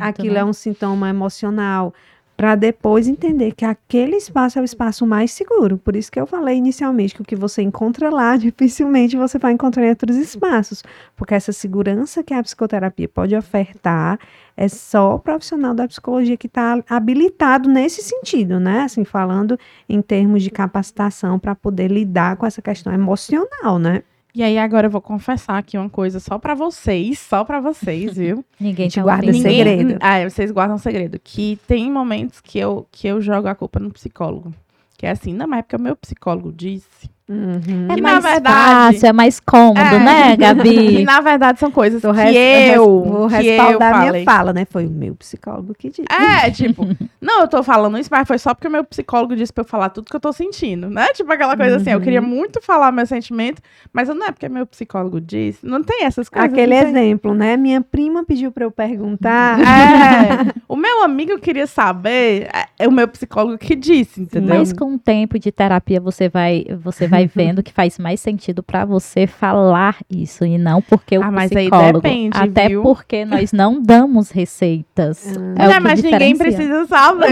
aquilo 0.00 0.34
né? 0.34 0.40
é 0.40 0.44
um 0.44 0.52
sintoma 0.52 1.08
emocional, 1.08 1.92
para 2.36 2.54
depois 2.56 3.06
entender 3.06 3.52
que 3.52 3.64
aquele 3.64 4.16
espaço 4.16 4.58
é 4.58 4.62
o 4.62 4.64
espaço 4.64 5.06
mais 5.06 5.30
seguro. 5.30 5.78
Por 5.78 5.94
isso 5.94 6.10
que 6.10 6.20
eu 6.20 6.26
falei 6.26 6.56
inicialmente 6.56 7.14
que 7.14 7.22
o 7.22 7.24
que 7.24 7.36
você 7.36 7.62
encontra 7.62 8.10
lá, 8.10 8.36
dificilmente 8.38 9.16
você 9.16 9.38
vai 9.38 9.52
encontrar 9.52 9.84
em 9.84 9.90
outros 9.90 10.16
espaços, 10.16 10.82
porque 11.16 11.34
essa 11.34 11.52
segurança 11.52 12.22
que 12.22 12.34
a 12.34 12.42
psicoterapia 12.42 13.08
pode 13.08 13.36
ofertar 13.36 14.18
é 14.56 14.68
só 14.68 15.16
o 15.16 15.18
profissional 15.18 15.74
da 15.74 15.86
psicologia 15.88 16.36
que 16.36 16.46
está 16.46 16.82
habilitado 16.88 17.68
nesse 17.68 18.02
sentido, 18.02 18.60
né? 18.60 18.82
Assim, 18.82 19.04
falando 19.04 19.58
em 19.88 20.00
termos 20.00 20.42
de 20.42 20.50
capacitação 20.50 21.38
para 21.38 21.54
poder 21.54 21.90
lidar 21.90 22.36
com 22.36 22.46
essa 22.46 22.62
questão 22.62 22.92
emocional, 22.92 23.78
né? 23.78 24.02
E 24.34 24.42
aí 24.42 24.58
agora 24.58 24.88
eu 24.88 24.90
vou 24.90 25.00
confessar 25.00 25.58
aqui 25.58 25.78
uma 25.78 25.88
coisa 25.88 26.18
só 26.18 26.38
pra 26.38 26.54
vocês, 26.54 27.18
só 27.20 27.44
pra 27.44 27.60
vocês, 27.60 28.14
viu? 28.18 28.44
Ninguém 28.58 28.86
gente 28.86 28.96
tá 28.96 29.02
guarda 29.02 29.26
ouvindo. 29.26 29.44
Ninguém- 29.46 29.64
segredo. 29.64 29.98
Ah, 30.00 30.28
vocês 30.28 30.50
guardam 30.50 30.76
segredo. 30.78 31.20
Que 31.22 31.58
tem 31.68 31.90
momentos 31.90 32.40
que 32.40 32.58
eu, 32.58 32.86
que 32.90 33.06
eu 33.06 33.20
jogo 33.20 33.46
a 33.46 33.54
culpa 33.54 33.78
no 33.78 33.90
psicólogo. 33.92 34.52
Que 34.98 35.06
é 35.06 35.10
assim, 35.10 35.32
não, 35.32 35.46
mas 35.46 35.60
é 35.60 35.62
porque 35.62 35.76
o 35.76 35.80
meu 35.80 35.94
psicólogo 35.96 36.52
disse. 36.52 37.08
Uhum. 37.26 37.86
É 37.90 37.94
Que, 37.94 38.02
mais 38.02 38.22
na 38.22 38.30
verdade- 38.32 38.54
fácil, 38.92 39.06
é 39.08 39.12
mais 39.14 39.40
cômodo, 39.40 39.78
É. 39.80 39.98
né, 39.98 40.36
Gabi? 40.36 41.02
na 41.06 41.20
verdade 41.22 41.58
são 41.58 41.70
coisas 41.70 42.02
que 42.02 42.10
res- 42.10 42.76
eu, 42.76 42.84
vou 43.02 43.28
que 43.28 43.34
eu 43.34 43.40
respaldar 43.40 43.94
a 43.94 43.98
minha 43.98 44.06
falei. 44.08 44.24
fala, 44.24 44.52
né? 44.52 44.66
Foi 44.68 44.86
o 44.86 44.90
meu 44.90 45.14
psicólogo 45.14 45.74
que 45.74 45.88
disse. 45.88 46.04
É, 46.10 46.50
tipo, 46.50 46.86
não, 47.22 47.40
eu 47.40 47.48
tô 47.48 47.62
falando 47.62 47.96
isso, 47.98 48.10
mas 48.12 48.28
foi 48.28 48.36
só 48.36 48.52
porque 48.52 48.68
o 48.68 48.70
meu 48.70 48.84
psicólogo 48.84 49.34
disse 49.34 49.50
pra 49.52 49.62
eu 49.62 49.66
falar 49.68 49.88
tudo 49.88 50.10
que 50.10 50.14
eu 50.16 50.20
tô 50.20 50.34
sentindo, 50.34 50.90
né? 50.90 51.06
Tipo 51.14 51.32
aquela 51.32 51.56
coisa 51.56 51.76
assim, 51.76 51.90
eu 51.92 52.00
queria 52.00 52.20
Uhum. 52.20 52.28
muito 52.28 52.60
falar 52.60 52.92
meu 52.92 53.06
sentimento, 53.06 53.62
mas 53.90 54.06
não 54.10 54.26
é 54.26 54.30
porque 54.30 54.46
meu 54.48 54.66
psicólogo 54.66 55.18
disse. 55.18 55.64
Não 55.66 55.82
tem 55.82 56.04
essas 56.04 56.28
coisas. 56.28 56.50
Aquele 56.52 56.74
exemplo, 56.74 57.32
né? 57.34 57.56
Minha 57.56 57.80
prima 57.80 58.22
pediu 58.22 58.52
para 58.52 58.64
eu 58.64 58.70
perguntar. 58.70 59.58
É, 59.60 60.52
o 60.68 60.76
meu 60.76 61.02
amigo 61.02 61.38
queria 61.38 61.66
saber, 61.66 62.48
é, 62.54 62.66
é 62.80 62.86
o 62.88 62.92
meu 62.92 63.08
psicólogo 63.08 63.56
que 63.56 63.74
disse, 63.74 64.20
entendeu? 64.20 64.56
Mas 64.58 64.74
com 64.74 64.94
o 64.94 64.98
tempo 64.98 65.38
de 65.38 65.50
terapia 65.50 65.98
você 66.00 66.28
vai, 66.28 66.66
você 66.82 67.06
vai 67.06 67.13
vendo 67.26 67.62
que 67.62 67.72
faz 67.72 67.98
mais 67.98 68.20
sentido 68.20 68.62
pra 68.62 68.84
você 68.84 69.26
falar 69.26 69.98
isso 70.10 70.44
e 70.44 70.58
não 70.58 70.82
porque 70.82 71.16
o 71.18 71.22
Ah, 71.22 71.30
mas 71.30 71.50
aí 71.52 71.68
psicólogo. 71.68 72.00
depende, 72.00 72.36
até 72.38 72.68
viu? 72.68 72.82
porque 72.82 73.24
nós 73.24 73.52
não 73.52 73.80
damos 73.80 74.30
receitas. 74.30 75.26
Ah. 75.36 75.62
É 75.62 75.66
o 75.66 75.68
Não, 75.70 75.74
que 75.74 75.80
mas 75.80 76.02
ninguém 76.02 76.32
diferencia. 76.32 76.66
precisa 76.66 76.86
saber. 76.86 77.26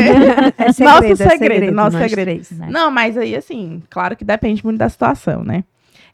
É 0.59 0.65
Nosso 0.85 1.23
é 1.23 1.29
segredo, 1.29 1.73
nosso 1.73 1.99
segredo. 1.99 2.25
três. 2.27 2.51
Né? 2.53 2.69
Não, 2.71 2.91
mas 2.91 3.17
aí, 3.19 3.35
assim, 3.37 3.83
claro 3.91 4.17
que 4.17 4.25
depende 4.25 4.65
muito 4.65 4.79
da 4.79 4.89
situação, 4.89 5.43
né? 5.45 5.65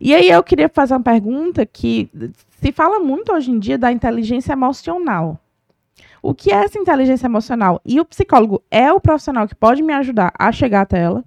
E 0.00 0.14
aí 0.14 0.28
eu 0.30 0.42
queria 0.42 0.68
fazer 0.68 0.94
uma 0.94 1.00
pergunta 1.02 1.66
que 1.66 2.08
se 2.62 2.70
fala 2.72 3.00
muito 3.00 3.32
hoje 3.32 3.50
em 3.50 3.58
dia 3.58 3.76
da 3.76 3.90
inteligência 3.90 4.52
emocional. 4.52 5.38
O 6.22 6.34
que 6.34 6.52
é 6.52 6.56
essa 6.64 6.78
inteligência 6.78 7.26
emocional? 7.26 7.80
E 7.84 8.00
o 8.00 8.04
psicólogo 8.04 8.62
é 8.70 8.92
o 8.92 9.00
profissional 9.00 9.46
que 9.46 9.54
pode 9.54 9.82
me 9.82 9.92
ajudar 9.92 10.32
a 10.38 10.50
chegar 10.52 10.82
até 10.82 11.00
ela? 11.00 11.24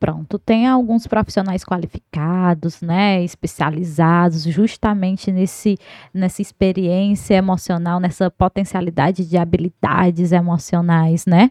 Pronto, 0.00 0.38
tem 0.38 0.66
alguns 0.66 1.08
profissionais 1.08 1.64
qualificados, 1.64 2.80
né, 2.80 3.22
especializados 3.24 4.44
justamente 4.44 5.32
nesse, 5.32 5.76
nessa 6.14 6.40
experiência 6.40 7.34
emocional, 7.34 7.98
nessa 7.98 8.30
potencialidade 8.30 9.28
de 9.28 9.36
habilidades 9.36 10.30
emocionais, 10.30 11.26
né? 11.26 11.50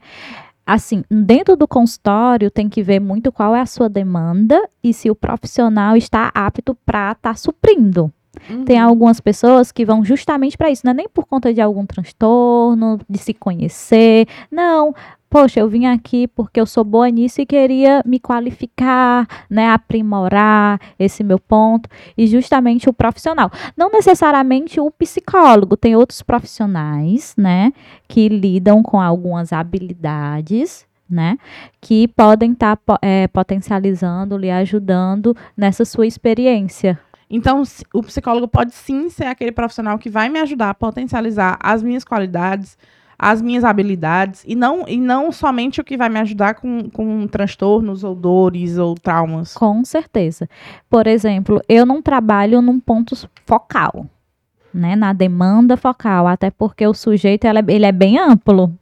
Assim, 0.65 1.03
dentro 1.09 1.55
do 1.55 1.67
consultório 1.67 2.51
tem 2.51 2.67
que 2.67 2.83
ver 2.83 2.99
muito 2.99 3.31
qual 3.31 3.55
é 3.55 3.61
a 3.61 3.65
sua 3.65 3.89
demanda 3.89 4.61
e 4.83 4.93
se 4.93 5.09
o 5.09 5.15
profissional 5.15 5.95
está 5.95 6.29
apto 6.33 6.75
para 6.85 7.11
estar 7.11 7.29
tá 7.29 7.35
suprindo. 7.35 8.11
Uhum. 8.49 8.65
Tem 8.65 8.79
algumas 8.79 9.19
pessoas 9.19 9.71
que 9.71 9.85
vão 9.85 10.03
justamente 10.03 10.57
para 10.57 10.69
isso, 10.69 10.81
não 10.85 10.91
é 10.91 10.95
nem 10.95 11.09
por 11.09 11.25
conta 11.25 11.53
de 11.53 11.61
algum 11.61 11.85
transtorno, 11.85 12.99
de 13.09 13.17
se 13.17 13.33
conhecer. 13.33 14.27
Não, 14.51 14.93
poxa, 15.29 15.59
eu 15.59 15.69
vim 15.69 15.85
aqui 15.85 16.27
porque 16.27 16.59
eu 16.59 16.65
sou 16.65 16.83
boa 16.83 17.09
nisso 17.09 17.41
e 17.41 17.45
queria 17.45 18.01
me 18.05 18.19
qualificar, 18.19 19.27
né, 19.49 19.69
aprimorar 19.69 20.79
esse 20.97 21.23
meu 21.23 21.39
ponto 21.39 21.89
e 22.17 22.27
justamente 22.27 22.89
o 22.89 22.93
profissional. 22.93 23.51
Não 23.75 23.89
necessariamente 23.89 24.79
o 24.79 24.91
psicólogo, 24.91 25.77
tem 25.77 25.95
outros 25.95 26.21
profissionais, 26.21 27.33
né, 27.37 27.71
que 28.07 28.29
lidam 28.29 28.81
com 28.81 28.99
algumas 28.99 29.53
habilidades 29.53 30.87
né? 31.09 31.37
Que 31.79 32.07
podem 32.09 32.51
estar 32.51 32.75
tá, 32.77 32.99
é, 33.01 33.27
potencializando, 33.27 34.37
lhe 34.37 34.51
ajudando 34.51 35.35
nessa 35.55 35.85
sua 35.85 36.05
experiência. 36.05 36.99
Então, 37.29 37.63
o 37.93 38.01
psicólogo 38.03 38.47
pode 38.47 38.73
sim 38.73 39.09
ser 39.09 39.25
aquele 39.25 39.51
profissional 39.51 39.97
que 39.97 40.09
vai 40.09 40.29
me 40.29 40.39
ajudar 40.39 40.69
a 40.69 40.73
potencializar 40.73 41.57
as 41.61 41.83
minhas 41.83 42.03
qualidades, 42.03 42.77
as 43.19 43.41
minhas 43.41 43.63
habilidades 43.63 44.43
e 44.47 44.55
não, 44.55 44.87
e 44.87 44.97
não 44.97 45.31
somente 45.31 45.81
o 45.81 45.83
que 45.83 45.97
vai 45.97 46.07
me 46.07 46.19
ajudar 46.19 46.55
com, 46.55 46.89
com 46.89 47.27
transtornos 47.27 48.03
ou 48.03 48.15
dores 48.15 48.77
ou 48.77 48.95
traumas. 48.95 49.53
Com 49.53 49.83
certeza. 49.83 50.47
Por 50.89 51.07
exemplo, 51.07 51.61
eu 51.67 51.85
não 51.85 52.01
trabalho 52.01 52.61
num 52.61 52.79
ponto 52.79 53.15
focal, 53.45 54.05
né, 54.73 54.95
na 54.95 55.11
demanda 55.11 55.75
focal, 55.75 56.27
até 56.27 56.51
porque 56.51 56.85
o 56.85 56.93
sujeito 56.93 57.45
ele 57.45 57.59
é, 57.59 57.63
ele 57.67 57.85
é 57.85 57.91
bem 57.91 58.17
amplo 58.17 58.77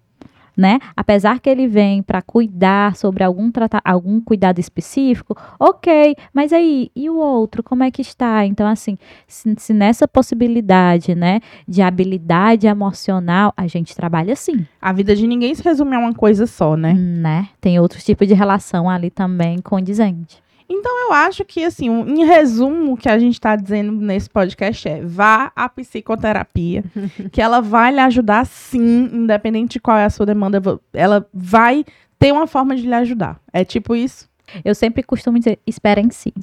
né? 0.55 0.79
Apesar 0.95 1.39
que 1.39 1.49
ele 1.49 1.67
vem 1.67 2.01
para 2.01 2.21
cuidar 2.21 2.95
sobre 2.95 3.23
algum, 3.23 3.51
algum 3.83 4.21
cuidado 4.21 4.59
específico, 4.59 5.35
ok, 5.59 6.15
mas 6.33 6.53
aí, 6.53 6.89
e 6.95 7.09
o 7.09 7.17
outro, 7.17 7.61
como 7.63 7.83
é 7.83 7.91
que 7.91 8.01
está? 8.01 8.45
Então, 8.45 8.67
assim, 8.67 8.97
se, 9.27 9.53
se 9.57 9.73
nessa 9.73 10.07
possibilidade, 10.07 11.15
né, 11.15 11.41
de 11.67 11.81
habilidade 11.81 12.67
emocional, 12.67 13.53
a 13.57 13.67
gente 13.67 13.95
trabalha 13.95 14.33
assim. 14.33 14.65
A 14.81 14.93
vida 14.93 15.15
de 15.15 15.27
ninguém 15.27 15.53
se 15.53 15.63
resume 15.63 15.95
a 15.95 15.99
uma 15.99 16.13
coisa 16.13 16.47
só, 16.47 16.75
né? 16.75 16.93
Né? 16.93 17.49
Tem 17.59 17.79
outros 17.79 18.03
tipos 18.03 18.27
de 18.27 18.33
relação 18.33 18.89
ali 18.89 19.09
também 19.09 19.59
condizente. 19.61 20.44
Então 20.69 21.07
eu 21.07 21.13
acho 21.13 21.45
que, 21.45 21.63
assim, 21.63 21.89
um, 21.89 22.07
em 22.07 22.25
resumo, 22.25 22.93
o 22.93 22.97
que 22.97 23.07
a 23.07 23.19
gente 23.19 23.33
está 23.33 23.55
dizendo 23.55 23.91
nesse 23.91 24.29
podcast 24.29 24.87
é 24.87 25.01
vá 25.01 25.51
à 25.55 25.69
psicoterapia, 25.69 26.83
que 27.31 27.41
ela 27.41 27.61
vai 27.61 27.91
lhe 27.91 27.99
ajudar 27.99 28.45
sim, 28.45 29.09
independente 29.13 29.73
de 29.73 29.79
qual 29.79 29.97
é 29.97 30.05
a 30.05 30.09
sua 30.09 30.25
demanda, 30.25 30.61
ela 30.93 31.27
vai 31.33 31.85
ter 32.17 32.31
uma 32.31 32.47
forma 32.47 32.75
de 32.75 32.83
lhe 32.83 32.93
ajudar. 32.93 33.39
É 33.53 33.63
tipo 33.63 33.95
isso? 33.95 34.29
Eu 34.63 34.73
sempre 34.75 35.03
costumo 35.03 35.37
dizer, 35.37 35.59
esperem 35.65 36.09
sim. 36.09 36.33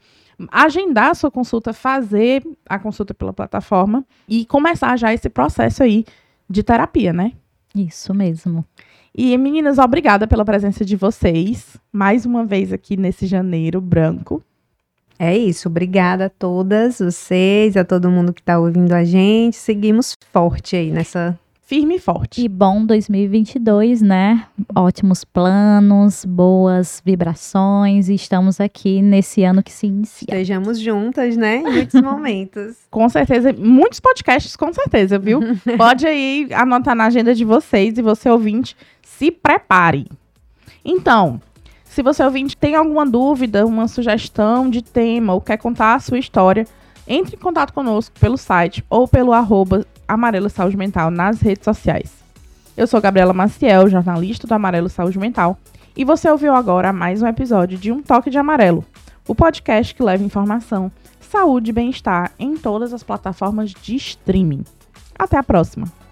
agendar 0.51 1.11
a 1.11 1.15
sua 1.15 1.29
consulta, 1.29 1.73
fazer 1.73 2.43
a 2.67 2.79
consulta 2.79 3.13
pela 3.13 3.33
plataforma 3.33 4.03
e 4.27 4.43
começar 4.45 4.97
já 4.97 5.13
esse 5.13 5.29
processo 5.29 5.83
aí 5.83 6.03
de 6.49 6.63
terapia, 6.63 7.13
né? 7.13 7.33
Isso 7.75 8.13
mesmo. 8.13 8.65
E 9.15 9.37
meninas, 9.37 9.77
obrigada 9.77 10.25
pela 10.25 10.43
presença 10.43 10.83
de 10.83 10.95
vocês 10.95 11.77
mais 11.91 12.25
uma 12.25 12.43
vez 12.43 12.73
aqui 12.73 12.97
nesse 12.97 13.27
janeiro 13.27 13.79
branco. 13.79 14.43
É 15.19 15.37
isso, 15.37 15.69
obrigada 15.69 16.25
a 16.25 16.29
todas 16.29 16.97
vocês, 16.97 17.77
a 17.77 17.85
todo 17.85 18.09
mundo 18.09 18.33
que 18.33 18.41
está 18.41 18.57
ouvindo 18.57 18.91
a 18.91 19.03
gente. 19.03 19.55
Seguimos 19.55 20.17
forte 20.31 20.75
aí 20.75 20.89
nessa 20.89 21.37
firme 21.61 21.95
e 21.95 21.99
forte. 21.99 22.43
E 22.43 22.47
bom 22.47 22.85
2022, 22.85 24.01
né? 24.01 24.45
Ótimos 24.75 25.23
planos, 25.23 26.25
boas 26.25 27.01
vibrações 27.05 28.09
e 28.09 28.15
estamos 28.15 28.59
aqui 28.59 29.01
nesse 29.01 29.43
ano 29.43 29.63
que 29.63 29.71
se 29.71 29.87
inicia. 29.87 30.25
Estejamos 30.29 30.79
juntas, 30.79 31.37
né? 31.37 31.57
Em 31.57 31.71
muitos 31.71 31.99
momentos. 32.01 32.77
com 32.91 33.07
certeza, 33.09 33.53
muitos 33.53 33.99
podcasts, 33.99 34.55
com 34.55 34.73
certeza, 34.73 35.17
viu? 35.17 35.39
Pode 35.77 36.05
aí 36.05 36.47
anotar 36.53 36.95
na 36.95 37.05
agenda 37.05 37.33
de 37.33 37.45
vocês 37.45 37.97
e 37.97 38.01
você 38.01 38.29
ouvinte, 38.29 38.75
se 39.17 39.31
prepare. 39.31 40.07
Então, 40.83 41.41
se 41.85 42.01
você 42.01 42.23
ouvinte 42.23 42.57
tem 42.57 42.75
alguma 42.75 43.05
dúvida, 43.05 43.65
uma 43.65 43.87
sugestão 43.87 44.69
de 44.69 44.81
tema 44.81 45.33
ou 45.33 45.41
quer 45.41 45.57
contar 45.57 45.95
a 45.95 45.99
sua 45.99 46.17
história, 46.17 46.65
entre 47.07 47.35
em 47.35 47.39
contato 47.39 47.73
conosco 47.73 48.19
pelo 48.19 48.37
site 48.37 48.83
ou 48.89 49.07
pelo 49.07 49.33
arroba 49.33 49.85
Amarelo 50.07 50.49
Saúde 50.49 50.77
Mental 50.77 51.11
nas 51.11 51.39
redes 51.39 51.63
sociais. 51.63 52.11
Eu 52.75 52.87
sou 52.87 52.99
Gabriela 52.99 53.33
Maciel, 53.33 53.87
jornalista 53.87 54.47
do 54.47 54.53
Amarelo 54.53 54.89
Saúde 54.89 55.19
Mental, 55.19 55.57
e 55.95 56.03
você 56.03 56.29
ouviu 56.29 56.55
agora 56.55 56.91
mais 56.91 57.21
um 57.21 57.27
episódio 57.27 57.77
de 57.77 57.91
Um 57.91 58.01
Toque 58.01 58.31
de 58.31 58.37
Amarelo, 58.39 58.83
o 59.27 59.35
podcast 59.35 59.93
que 59.93 60.01
leva 60.01 60.23
informação, 60.23 60.91
saúde 61.21 61.69
e 61.69 61.73
bem-estar 61.73 62.31
em 62.39 62.57
todas 62.57 62.93
as 62.93 63.03
plataformas 63.03 63.71
de 63.71 63.95
streaming. 63.95 64.63
Até 65.17 65.37
a 65.37 65.43
próxima! 65.43 66.02